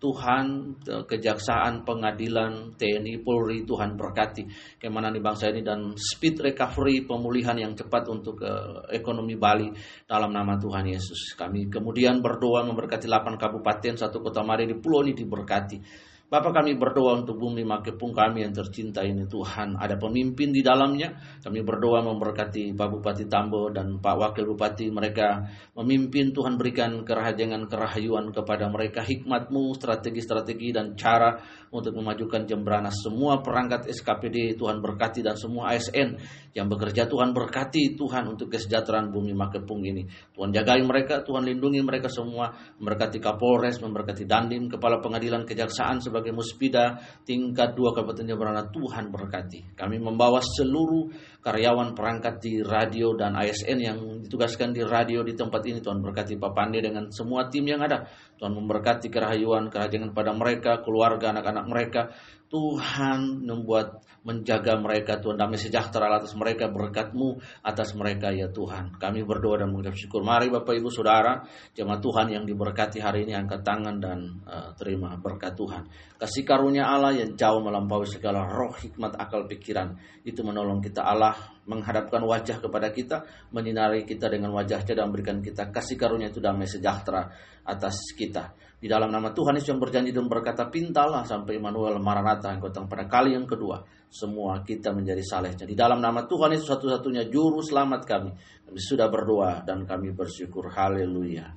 Tuhan 0.02 0.74
kejaksaan 1.06 1.86
pengadilan 1.86 2.74
TNI 2.74 3.22
Polri 3.22 3.62
Tuhan 3.62 3.94
berkati. 3.94 4.42
Ke 4.74 4.90
mana 4.90 5.14
di 5.14 5.22
bangsa 5.22 5.54
ini 5.54 5.62
dan 5.62 5.94
speed 5.94 6.42
recovery 6.42 7.06
pemulihan 7.06 7.54
yang 7.54 7.78
cepat 7.78 8.10
untuk 8.10 8.42
uh, 8.42 8.90
ekonomi 8.90 9.38
Bali. 9.38 9.70
Dalam 10.02 10.34
nama 10.34 10.58
Tuhan 10.58 10.82
Yesus 10.90 11.38
kami 11.38 11.70
kemudian 11.70 12.18
berdoa 12.18 12.66
memberkati 12.66 13.06
8 13.06 13.38
kabupaten 13.38 13.94
satu 13.94 14.18
kota 14.18 14.42
Mari 14.42 14.66
di 14.66 14.74
pulau 14.74 15.06
ini 15.06 15.14
diberkati 15.14 16.10
Bapak 16.30 16.62
kami 16.62 16.78
berdoa 16.78 17.18
untuk 17.18 17.42
bumi 17.42 17.66
Makepung 17.66 18.14
kami 18.14 18.46
yang 18.46 18.54
tercinta 18.54 19.02
ini 19.02 19.26
Tuhan. 19.26 19.74
Ada 19.74 19.98
pemimpin 19.98 20.54
di 20.54 20.62
dalamnya. 20.62 21.18
Kami 21.42 21.58
berdoa 21.66 22.06
memberkati 22.06 22.70
Pak 22.70 22.86
Bupati 22.86 23.26
Tambo 23.26 23.66
dan 23.74 23.98
Pak 23.98 24.14
Wakil 24.14 24.46
Bupati. 24.46 24.94
Mereka 24.94 25.26
memimpin 25.74 26.30
Tuhan 26.30 26.54
berikan 26.54 27.02
kerahajangan 27.02 27.66
kerahayuan 27.66 28.30
kepada 28.30 28.70
mereka. 28.70 29.02
Hikmatmu, 29.02 29.74
strategi-strategi 29.74 30.70
dan 30.70 30.94
cara 30.94 31.34
untuk 31.74 31.98
memajukan 31.98 32.46
Jembranas. 32.46 32.94
Semua 33.02 33.42
perangkat 33.42 33.90
SKPD 33.90 34.54
Tuhan 34.54 34.78
berkati 34.78 35.26
dan 35.26 35.34
semua 35.34 35.74
ASN 35.74 36.14
yang 36.50 36.66
bekerja 36.66 37.06
Tuhan 37.06 37.30
berkati 37.30 37.94
Tuhan 37.94 38.26
untuk 38.26 38.50
kesejahteraan 38.50 39.14
bumi 39.14 39.34
Makepung 39.34 39.86
ini. 39.86 40.06
Tuhan 40.34 40.50
jagai 40.50 40.82
mereka, 40.82 41.22
Tuhan 41.22 41.46
lindungi 41.46 41.82
mereka 41.82 42.10
semua. 42.10 42.54
Memberkati 42.78 43.18
Kapolres, 43.22 43.78
memberkati 43.78 44.26
Dandim, 44.26 44.66
Kepala 44.66 44.98
Pengadilan 44.98 45.46
Kejaksaan 45.46 46.02
sebagai 46.02 46.19
sebagai 46.20 46.36
muspida 46.36 47.00
tingkat 47.24 47.72
2 47.72 47.96
Kabupaten 47.96 48.28
Jemberana 48.28 48.68
Tuhan 48.68 49.08
berkati. 49.08 49.72
Kami 49.72 49.96
membawa 49.96 50.44
seluruh 50.44 51.08
karyawan 51.40 51.96
perangkat 51.96 52.44
di 52.44 52.60
radio 52.60 53.16
dan 53.16 53.32
ASN 53.40 53.78
yang 53.80 53.98
ditugaskan 54.20 54.76
di 54.76 54.84
radio 54.84 55.24
di 55.24 55.32
tempat 55.32 55.64
ini 55.64 55.80
Tuhan 55.80 56.04
berkati 56.04 56.36
Pak 56.36 56.52
Pande 56.52 56.84
dengan 56.84 57.08
semua 57.08 57.48
tim 57.48 57.64
yang 57.64 57.80
ada. 57.80 58.04
Tuhan 58.40 58.56
memberkati 58.56 59.12
kerahayuan, 59.12 59.68
kerajangan 59.68 60.16
pada 60.16 60.32
mereka, 60.32 60.80
keluarga, 60.80 61.28
anak-anak 61.28 61.68
mereka. 61.68 62.02
Tuhan 62.48 63.44
membuat 63.44 64.00
menjaga 64.24 64.80
mereka. 64.80 65.20
Tuhan 65.20 65.36
damai 65.36 65.60
sejahtera 65.60 66.08
atas 66.08 66.32
mereka 66.32 66.72
berkatmu 66.72 67.36
atas 67.60 67.92
mereka 67.92 68.32
ya 68.32 68.48
Tuhan. 68.48 68.96
Kami 68.96 69.28
berdoa 69.28 69.60
dan 69.60 69.70
mengucap 69.70 69.92
syukur. 69.92 70.24
Mari 70.24 70.48
Bapak 70.48 70.72
Ibu 70.72 70.88
Saudara 70.88 71.44
jemaat 71.76 72.00
Tuhan 72.00 72.32
yang 72.32 72.44
diberkati 72.48 72.98
hari 72.98 73.28
ini 73.28 73.36
angkat 73.36 73.60
tangan 73.60 74.00
dan 74.00 74.40
uh, 74.48 74.72
terima 74.74 75.14
berkat 75.20 75.52
Tuhan. 75.54 75.86
Kasih 76.16 76.42
karunia 76.42 76.88
Allah 76.88 77.12
yang 77.12 77.36
jauh 77.36 77.60
melampaui 77.60 78.08
segala 78.08 78.48
roh 78.48 78.72
hikmat 78.72 79.20
akal 79.20 79.44
pikiran. 79.44 79.94
Itu 80.24 80.42
menolong 80.42 80.80
kita 80.80 81.06
Allah 81.06 81.36
menghadapkan 81.70 82.18
wajah 82.26 82.58
kepada 82.58 82.90
kita 82.90 83.22
menyinari 83.54 84.02
kita 84.02 84.26
dengan 84.26 84.50
wajahnya 84.50 84.98
dan 84.98 85.06
memberikan 85.06 85.38
kita 85.38 85.70
kasih 85.70 85.94
karunia 85.94 86.34
itu 86.34 86.42
damai 86.42 86.66
sejahtera 86.66 87.30
atas 87.62 88.10
kita 88.18 88.50
di 88.80 88.88
dalam 88.88 89.12
nama 89.12 89.28
Tuhan 89.36 89.60
Yesus 89.60 89.76
yang 89.76 89.80
berjanji 89.80 90.08
dan 90.08 90.24
berkata 90.24 90.72
pintalah 90.72 91.20
sampai 91.28 91.60
Immanuel 91.60 92.00
Maranatha 92.00 92.48
yang 92.56 92.64
datang 92.64 92.88
pada 92.88 93.04
kali 93.04 93.36
yang 93.36 93.44
kedua 93.44 93.84
semua 94.08 94.64
kita 94.64 94.90
menjadi 94.90 95.20
saleh. 95.20 95.52
Jadi 95.52 95.76
dalam 95.76 96.00
nama 96.00 96.24
Tuhan 96.24 96.56
Yesus 96.56 96.66
satu-satunya 96.66 97.28
juru 97.28 97.60
selamat 97.60 98.02
kami. 98.08 98.30
Kami 98.66 98.80
sudah 98.80 99.12
berdoa 99.12 99.60
dan 99.68 99.84
kami 99.84 100.16
bersyukur. 100.16 100.72
Haleluya. 100.72 101.52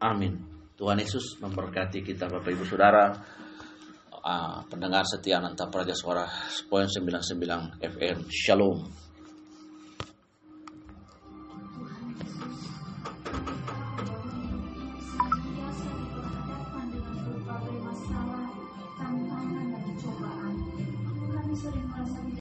Amin. 0.00 0.40
Tuhan 0.80 0.96
Yesus 0.96 1.36
memberkati 1.44 2.00
kita 2.00 2.26
Bapak 2.26 2.50
Ibu 2.56 2.64
Saudara. 2.64 3.12
Uh, 4.20 4.60
pendengar 4.68 5.04
setia 5.08 5.40
Nanta 5.40 5.68
Praja 5.68 5.96
Suara 5.96 6.28
Poin 6.68 6.88
99 6.88 7.80
FM. 7.80 8.18
Shalom. 8.32 8.99